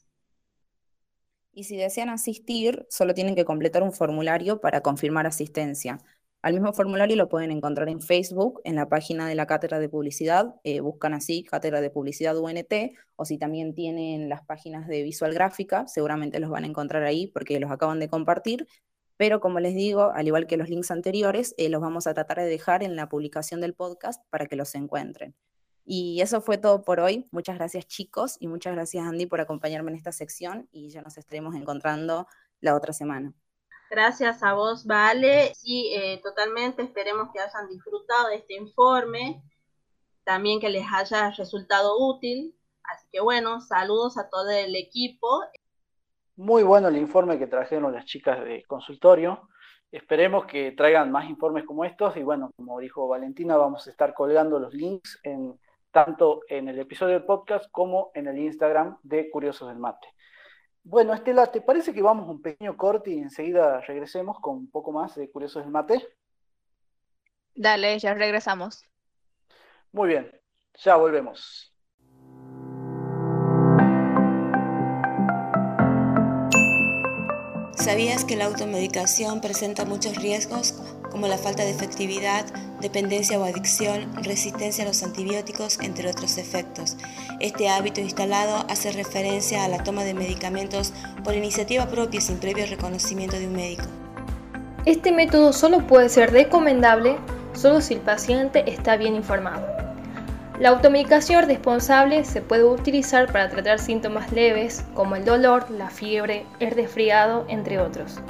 y 1.59 1.64
si 1.64 1.77
desean 1.77 2.09
asistir, 2.09 2.87
solo 2.88 3.14
tienen 3.14 3.35
que 3.35 3.44
completar 3.44 3.83
un 3.83 3.92
formulario 3.92 4.61
para 4.61 4.81
confirmar 4.81 5.27
asistencia. 5.27 5.99
Al 6.40 6.55
mismo 6.55 6.72
formulario 6.72 7.16
lo 7.16 7.29
pueden 7.29 7.51
encontrar 7.51 7.88
en 7.88 8.01
Facebook, 8.01 8.61
en 8.62 8.77
la 8.77 8.88
página 8.88 9.27
de 9.27 9.35
la 9.35 9.46
Cátedra 9.46 9.81
de 9.81 9.88
Publicidad, 9.88 10.55
eh, 10.62 10.79
buscan 10.81 11.12
así 11.12 11.42
Cátedra 11.42 11.81
de 11.81 11.90
Publicidad 11.90 12.38
UNT, 12.38 12.92
o 13.16 13.24
si 13.24 13.38
también 13.38 13.74
tienen 13.74 14.29
las 14.29 14.44
páginas 14.44 14.87
de 14.87 15.03
Visual 15.03 15.35
Gráfica, 15.35 15.88
seguramente 15.88 16.38
los 16.38 16.51
van 16.51 16.62
a 16.62 16.68
encontrar 16.68 17.03
ahí 17.03 17.27
porque 17.27 17.59
los 17.59 17.72
acaban 17.72 17.98
de 17.98 18.09
compartir, 18.09 18.68
pero 19.16 19.40
como 19.40 19.59
les 19.59 19.74
digo, 19.74 20.12
al 20.14 20.29
igual 20.29 20.46
que 20.46 20.57
los 20.57 20.68
links 20.68 20.92
anteriores, 20.92 21.55
eh, 21.59 21.68
los 21.68 21.81
vamos 21.81 22.07
a 22.07 22.14
tratar 22.14 22.38
de 22.38 22.46
dejar 22.46 22.85
en 22.85 22.94
la 22.94 23.09
publicación 23.09 23.61
del 23.61 23.74
podcast 23.74 24.22
para 24.31 24.46
que 24.46 24.55
los 24.55 24.77
encuentren. 24.77 25.35
Y 25.85 26.20
eso 26.20 26.40
fue 26.40 26.57
todo 26.57 26.83
por 26.83 27.01
hoy. 27.01 27.27
Muchas 27.33 27.57
gracias 27.57 27.87
chicos 27.87 28.37
y 28.38 28.46
muchas 28.46 28.74
gracias 28.74 29.05
Andy 29.05 29.27
por 29.27 29.40
acompañarme 29.40 29.90
en 29.90 29.96
esta 29.96 30.12
sección 30.12 30.68
y 30.70 30.90
ya 30.90 31.03
nos 31.03 31.18
estaremos 31.18 31.57
encontrando 31.57 32.29
la 32.61 32.77
otra 32.77 32.92
semana. 32.92 33.35
Gracias 33.90 34.42
a 34.42 34.55
vos, 34.55 34.87
Vale. 34.87 35.55
Sí, 35.55 35.92
eh, 35.94 36.20
totalmente. 36.22 36.83
Esperemos 36.83 37.31
que 37.33 37.40
hayan 37.40 37.68
disfrutado 37.68 38.29
de 38.29 38.37
este 38.37 38.55
informe. 38.55 39.42
También 40.24 40.61
que 40.61 40.68
les 40.68 40.87
haya 40.92 41.31
resultado 41.31 41.96
útil. 41.98 42.55
Así 42.85 43.07
que 43.11 43.20
bueno, 43.20 43.61
saludos 43.61 44.18
a 44.18 44.29
todo 44.29 44.51
el 44.51 44.77
equipo. 44.77 45.42
Muy 46.37 46.62
bueno 46.62 46.88
el 46.88 46.96
informe 46.96 47.38
que 47.38 47.46
trajeron 47.46 47.92
las 47.92 48.05
chicas 48.05 48.44
de 48.44 48.62
consultorio. 48.64 49.48
Esperemos 49.90 50.44
que 50.44 50.72
traigan 50.72 51.11
más 51.11 51.29
informes 51.29 51.64
como 51.64 51.85
estos 51.85 52.16
y 52.16 52.22
bueno, 52.22 52.51
como 52.57 52.79
dijo 52.79 53.09
Valentina, 53.09 53.57
vamos 53.57 53.87
a 53.87 53.90
estar 53.90 54.12
colgando 54.12 54.59
los 54.59 54.74
links 54.74 55.18
en 55.22 55.59
tanto 55.90 56.42
en 56.48 56.68
el 56.68 56.79
episodio 56.79 57.14
del 57.14 57.24
podcast 57.24 57.70
como 57.70 58.11
en 58.14 58.29
el 58.29 58.38
Instagram 58.38 58.98
de 59.03 59.31
Curiosos 59.31 59.68
del 59.68 59.79
Mate. 59.79 60.09
Bueno, 60.90 61.12
Estela, 61.12 61.46
¿te 61.48 61.61
parece 61.61 61.92
que 61.92 62.01
vamos 62.01 62.27
un 62.31 62.40
pequeño 62.40 62.74
corte 62.74 63.11
y 63.11 63.18
enseguida 63.18 63.83
regresemos 63.83 64.40
con 64.40 64.57
un 64.57 64.70
poco 64.70 64.90
más 64.90 65.14
de 65.16 65.31
Curiosos 65.31 65.62
del 65.62 65.70
Mate? 65.70 66.03
Dale, 67.55 67.98
ya 67.98 68.14
regresamos. 68.14 68.87
Muy 69.92 70.09
bien, 70.09 70.33
ya 70.83 70.96
volvemos. 70.96 71.74
¿Sabías 77.74 78.24
que 78.24 78.37
la 78.37 78.46
automedicación 78.46 79.42
presenta 79.42 79.85
muchos 79.85 80.16
riesgos 80.16 80.72
como 81.11 81.29
la 81.29 81.38
falta 81.38 81.64
de 81.64 81.71
efectividad, 81.71 82.44
dependencia 82.81 83.38
o 83.38 83.44
adicción, 83.44 84.12
resistencia 84.23 84.85
a 84.85 84.87
los 84.87 85.03
antibióticos, 85.03 85.79
entre 85.81 86.09
otros 86.09 86.38
efectos? 86.38 86.97
Este 87.40 87.68
hábito 87.68 88.01
instalado 88.01 88.64
hace 88.68 88.92
referencia 88.92 89.64
a 89.64 89.68
la 89.68 89.83
toma 89.83 90.05
de 90.05 90.14
medicamentos 90.14 90.92
por 91.25 91.35
iniciativa 91.35 91.87
propia 91.87 92.21
sin 92.21 92.38
previo 92.38 92.66
reconocimiento 92.66 93.38
de 93.38 93.47
un 93.47 93.55
médico. 93.55 93.85
Este 94.85 95.12
método 95.12 95.53
solo 95.53 95.87
puede 95.87 96.09
ser 96.09 96.33
recomendable 96.33 97.16
solo 97.53 97.81
si 97.81 97.94
el 97.94 98.01
paciente 98.01 98.71
está 98.71 98.97
bien 98.97 99.14
informado. 99.14 99.66
La 100.61 100.71
automedicación 100.71 101.47
responsable 101.47 102.25
se 102.25 102.40
puede 102.40 102.64
utilizar 102.64 103.31
para 103.31 103.49
tratar 103.49 103.79
síntomas 103.79 104.33
leves 104.33 104.85
como 104.94 105.14
el 105.14 105.25
dolor, 105.25 105.71
la 105.71 105.88
fiebre, 105.88 106.47
el 106.59 106.73
resfriado, 106.73 107.44
entre 107.49 107.79
otros. 107.79 108.21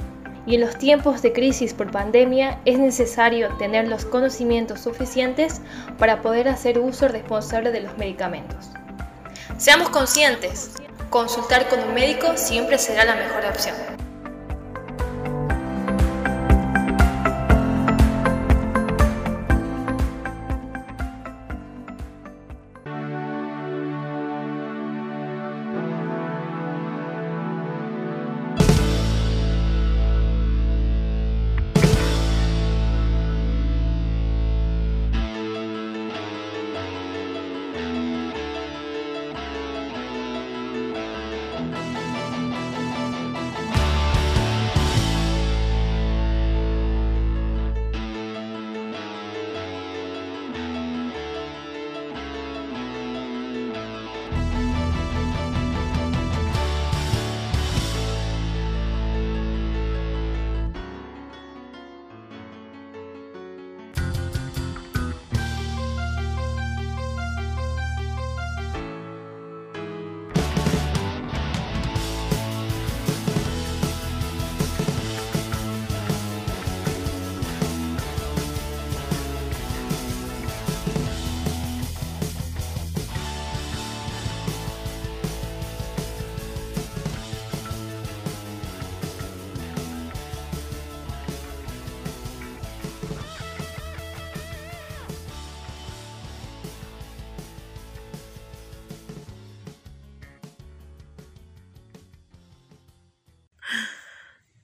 Y 0.49 0.55
en 0.55 0.61
los 0.61 0.79
tiempos 0.79 1.21
de 1.21 1.31
crisis 1.31 1.75
por 1.75 1.91
pandemia 1.91 2.59
es 2.65 2.79
necesario 2.79 3.55
tener 3.59 3.87
los 3.87 4.03
conocimientos 4.03 4.81
suficientes 4.81 5.61
para 5.99 6.23
poder 6.23 6.49
hacer 6.49 6.79
uso 6.79 7.07
responsable 7.07 7.71
de 7.71 7.81
los 7.81 7.95
medicamentos. 7.99 8.71
Seamos 9.59 9.89
conscientes, 9.89 10.71
consultar 11.11 11.69
con 11.69 11.79
un 11.81 11.93
médico 11.93 12.35
siempre 12.35 12.79
será 12.79 13.05
la 13.05 13.13
mejor 13.13 13.45
opción. 13.45 13.98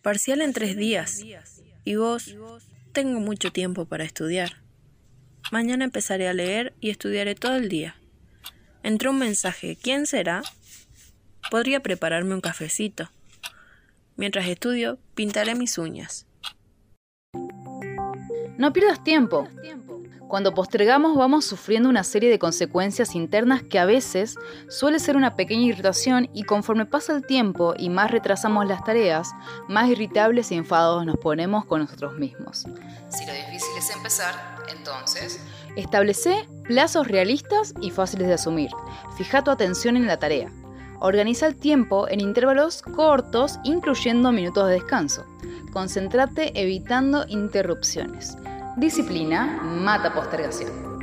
Parcial 0.06 0.44
en 0.44 0.54
tres 0.54 0.78
días. 0.78 1.24
Y 1.84 1.96
vos, 1.96 2.36
tengo 2.92 3.20
mucho 3.20 3.52
tiempo 3.52 3.86
para 3.86 4.04
estudiar. 4.04 4.62
Mañana 5.52 5.84
empezaré 5.84 6.28
a 6.28 6.34
leer 6.34 6.76
y 6.80 6.92
estudiaré 6.92 7.34
todo 7.34 7.56
el 7.56 7.70
día. 7.70 7.96
Entró 8.84 9.10
un 9.10 9.18
mensaje. 9.18 9.76
¿Quién 9.82 10.06
será? 10.06 10.44
Podría 11.50 11.80
prepararme 11.80 12.36
un 12.36 12.42
cafecito. 12.42 13.10
Mientras 14.16 14.48
estudio, 14.48 15.00
pintaré 15.16 15.56
mis 15.56 15.76
uñas. 15.80 16.28
No 18.60 18.74
pierdas 18.74 19.04
tiempo. 19.04 19.48
Cuando 20.28 20.56
postergamos 20.56 21.16
vamos 21.16 21.46
sufriendo 21.46 21.88
una 21.88 22.04
serie 22.04 22.32
de 22.32 22.40
consecuencias 22.40 23.16
internas 23.16 23.62
que 23.62 23.78
a 23.78 23.86
veces 23.86 24.36
suele 24.68 25.00
ser 25.00 25.18
una 25.18 25.36
pequeña 25.36 25.68
irritación 25.68 26.30
y 26.34 26.44
conforme 26.44 26.86
pasa 26.86 27.16
el 27.16 27.26
tiempo 27.26 27.76
y 27.78 27.90
más 27.90 28.10
retrasamos 28.10 28.66
las 28.66 28.84
tareas, 28.84 29.32
más 29.68 29.88
irritables 29.88 30.52
y 30.52 30.56
enfadados 30.56 31.06
nos 31.06 31.18
ponemos 31.18 31.66
con 31.66 31.82
nosotros 31.82 32.18
mismos. 32.18 32.66
Si 33.10 33.26
lo 33.26 33.34
difícil 33.34 33.78
es 33.78 33.90
empezar, 33.96 34.34
entonces... 34.76 35.40
Establece 35.76 36.48
plazos 36.64 37.08
realistas 37.08 37.74
y 37.82 37.92
fáciles 37.92 38.28
de 38.28 38.34
asumir. 38.34 38.72
Fija 39.18 39.44
tu 39.44 39.52
atención 39.52 39.96
en 39.96 40.08
la 40.08 40.18
tarea. 40.18 40.50
Organiza 41.02 41.46
el 41.46 41.56
tiempo 41.56 42.08
en 42.08 42.22
intervalos 42.22 42.82
cortos, 42.82 43.60
incluyendo 43.64 44.32
minutos 44.32 44.68
de 44.68 44.74
descanso. 44.74 45.26
Concéntrate 45.72 46.60
evitando 46.60 47.26
interrupciones. 47.28 48.38
Disciplina 48.78 49.62
mata 49.64 50.14
postergación. 50.14 51.00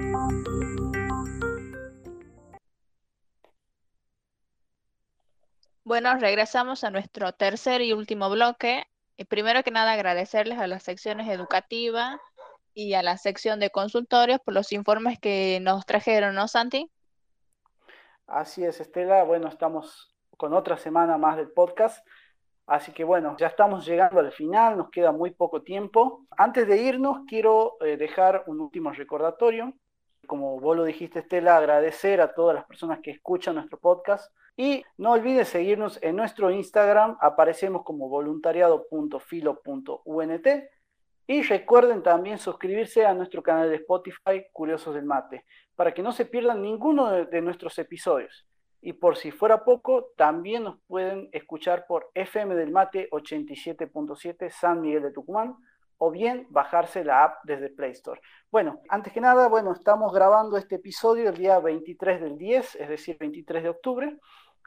Bueno, 5.83 6.15
regresamos 6.19 6.85
a 6.85 6.91
nuestro 6.91 7.33
tercer 7.33 7.81
y 7.81 7.95
último 7.95 8.29
bloque. 8.29 8.85
Y 9.17 9.25
primero 9.25 9.63
que 9.63 9.71
nada, 9.71 9.93
agradecerles 9.93 10.59
a 10.59 10.67
las 10.67 10.83
secciones 10.83 11.31
educativas 11.31 12.21
y 12.75 12.93
a 12.93 13.03
la 13.03 13.17
sección 13.17 13.59
de 13.59 13.71
consultorios 13.71 14.39
por 14.41 14.53
los 14.53 14.71
informes 14.73 15.19
que 15.19 15.59
nos 15.63 15.87
trajeron, 15.87 16.35
¿no, 16.35 16.49
Santi? 16.49 16.91
Así 18.27 18.67
es, 18.67 18.81
Estela. 18.83 19.25
Bueno, 19.25 19.49
estamos 19.49 20.15
con 20.37 20.53
otra 20.53 20.77
semana 20.77 21.17
más 21.17 21.39
del 21.39 21.51
podcast. 21.51 22.07
Así 22.73 22.91
que 22.91 23.05
bueno, 23.05 23.37
ya 23.37 23.47
estamos 23.49 23.85
llegando 23.85 24.21
al 24.21 24.33
final, 24.33 24.79
nos 24.79 24.89
queda 24.89 25.13
muy 25.13 25.33
poco 25.33 25.61
tiempo. 25.61 26.25
Antes 26.31 26.67
de 26.67 26.81
irnos, 26.81 27.19
quiero 27.29 27.77
eh, 27.83 27.99
dejar 27.99 28.45
un 28.47 28.61
último 28.61 28.91
recordatorio. 28.93 29.75
Como 30.27 30.59
vos 30.59 30.75
lo 30.75 30.85
dijiste, 30.85 31.19
Estela, 31.19 31.59
agradecer 31.59 32.23
a 32.23 32.33
todas 32.33 32.55
las 32.55 32.65
personas 32.65 33.01
que 33.01 33.11
escuchan 33.11 33.57
nuestro 33.57 33.79
podcast. 33.79 34.35
Y 34.57 34.83
no 34.97 35.13
olvides 35.13 35.49
seguirnos 35.49 35.99
en 36.03 36.17
nuestro 36.17 36.51
Instagram, 36.51 37.19
aparecemos 37.21 37.83
como 37.83 38.09
voluntariado.filo.unt. 38.09 40.47
Y 41.27 41.43
recuerden 41.43 42.03
también 42.03 42.39
suscribirse 42.39 43.05
a 43.05 43.13
nuestro 43.13 43.43
canal 43.43 43.69
de 43.69 43.77
Spotify, 43.77 44.47
Curiosos 44.51 44.95
del 44.95 45.05
Mate, 45.05 45.45
para 45.77 45.93
que 45.93 46.03
no 46.03 46.13
se 46.13 46.25
pierdan 46.25 46.63
ninguno 46.63 47.11
de 47.11 47.43
nuestros 47.43 47.79
episodios. 47.79 48.47
Y 48.85 48.95
por 48.95 49.17
si 49.17 49.31
fuera 49.31 49.65
poco, 49.65 50.11
también 50.17 50.65
nos 50.65 50.81
pueden 50.89 51.29
escuchar 51.33 51.87
por 51.87 52.11
FM 52.15 52.57
del 52.57 52.73
Mate 52.73 53.09
87.7 53.11 54.51
San 54.51 54.81
Miguel 54.81 55.05
de 55.05 55.13
Tucumán 55.13 55.57
o 55.99 56.11
bien 56.11 56.49
bajarse 56.51 57.05
la 57.05 57.23
app 57.23 57.45
desde 57.45 57.71
Play 57.71 57.93
Store. 57.93 58.21
Bueno, 58.51 58.81
antes 58.89 59.13
que 59.13 59.21
nada, 59.21 59.47
bueno, 59.47 59.73
estamos 59.73 60.13
grabando 60.13 60.57
este 60.57 60.75
episodio 60.75 61.29
el 61.29 61.37
día 61.37 61.61
23 61.61 62.21
del 62.21 62.37
10, 62.37 62.75
es 62.75 62.89
decir, 62.89 63.17
23 63.21 63.63
de 63.63 63.69
octubre. 63.69 64.19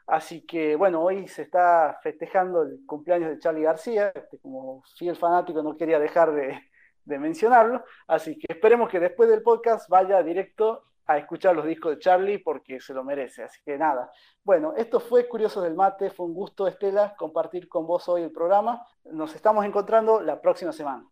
Así 0.08 0.46
que, 0.46 0.78
bueno, 0.78 1.02
hoy 1.02 1.28
se 1.28 1.42
está 1.42 2.00
festejando 2.02 2.62
el 2.62 2.86
cumpleaños 2.86 3.32
de 3.32 3.40
Charlie 3.40 3.64
García. 3.64 4.14
Este, 4.16 4.40
como 4.40 4.82
fiel 4.98 5.18
fanático 5.18 5.62
no 5.62 5.76
quería 5.76 6.00
dejar 6.00 6.32
de, 6.32 6.58
de 7.04 7.20
mencionarlo. 7.20 7.84
Así 8.08 8.38
que 8.38 8.46
esperemos 8.54 8.90
que 8.90 9.02
después 9.02 9.28
del 9.28 9.44
podcast 9.44 9.90
vaya 9.90 10.24
directo 10.24 10.86
a 11.08 11.18
escuchar 11.18 11.56
los 11.56 11.66
discos 11.66 11.92
de 11.92 12.00
Charlie 12.00 12.40
porque 12.40 12.80
se 12.80 12.94
lo 12.94 13.04
merece. 13.04 13.44
Así 13.44 13.62
que 13.64 13.78
nada. 13.78 14.12
Bueno, 14.44 14.74
esto 14.76 15.00
fue 15.00 15.28
Curioso 15.28 15.62
del 15.62 15.76
Mate. 15.76 16.10
Fue 16.10 16.26
un 16.26 16.34
gusto, 16.34 16.68
Estela, 16.68 17.16
compartir 17.16 17.68
con 17.68 17.86
vos 17.86 18.08
hoy 18.10 18.24
el 18.24 18.32
programa. 18.32 18.86
Nos 19.06 19.36
estamos 19.36 19.66
encontrando 19.66 20.22
la 20.22 20.42
próxima 20.42 20.72
semana. 20.72 21.08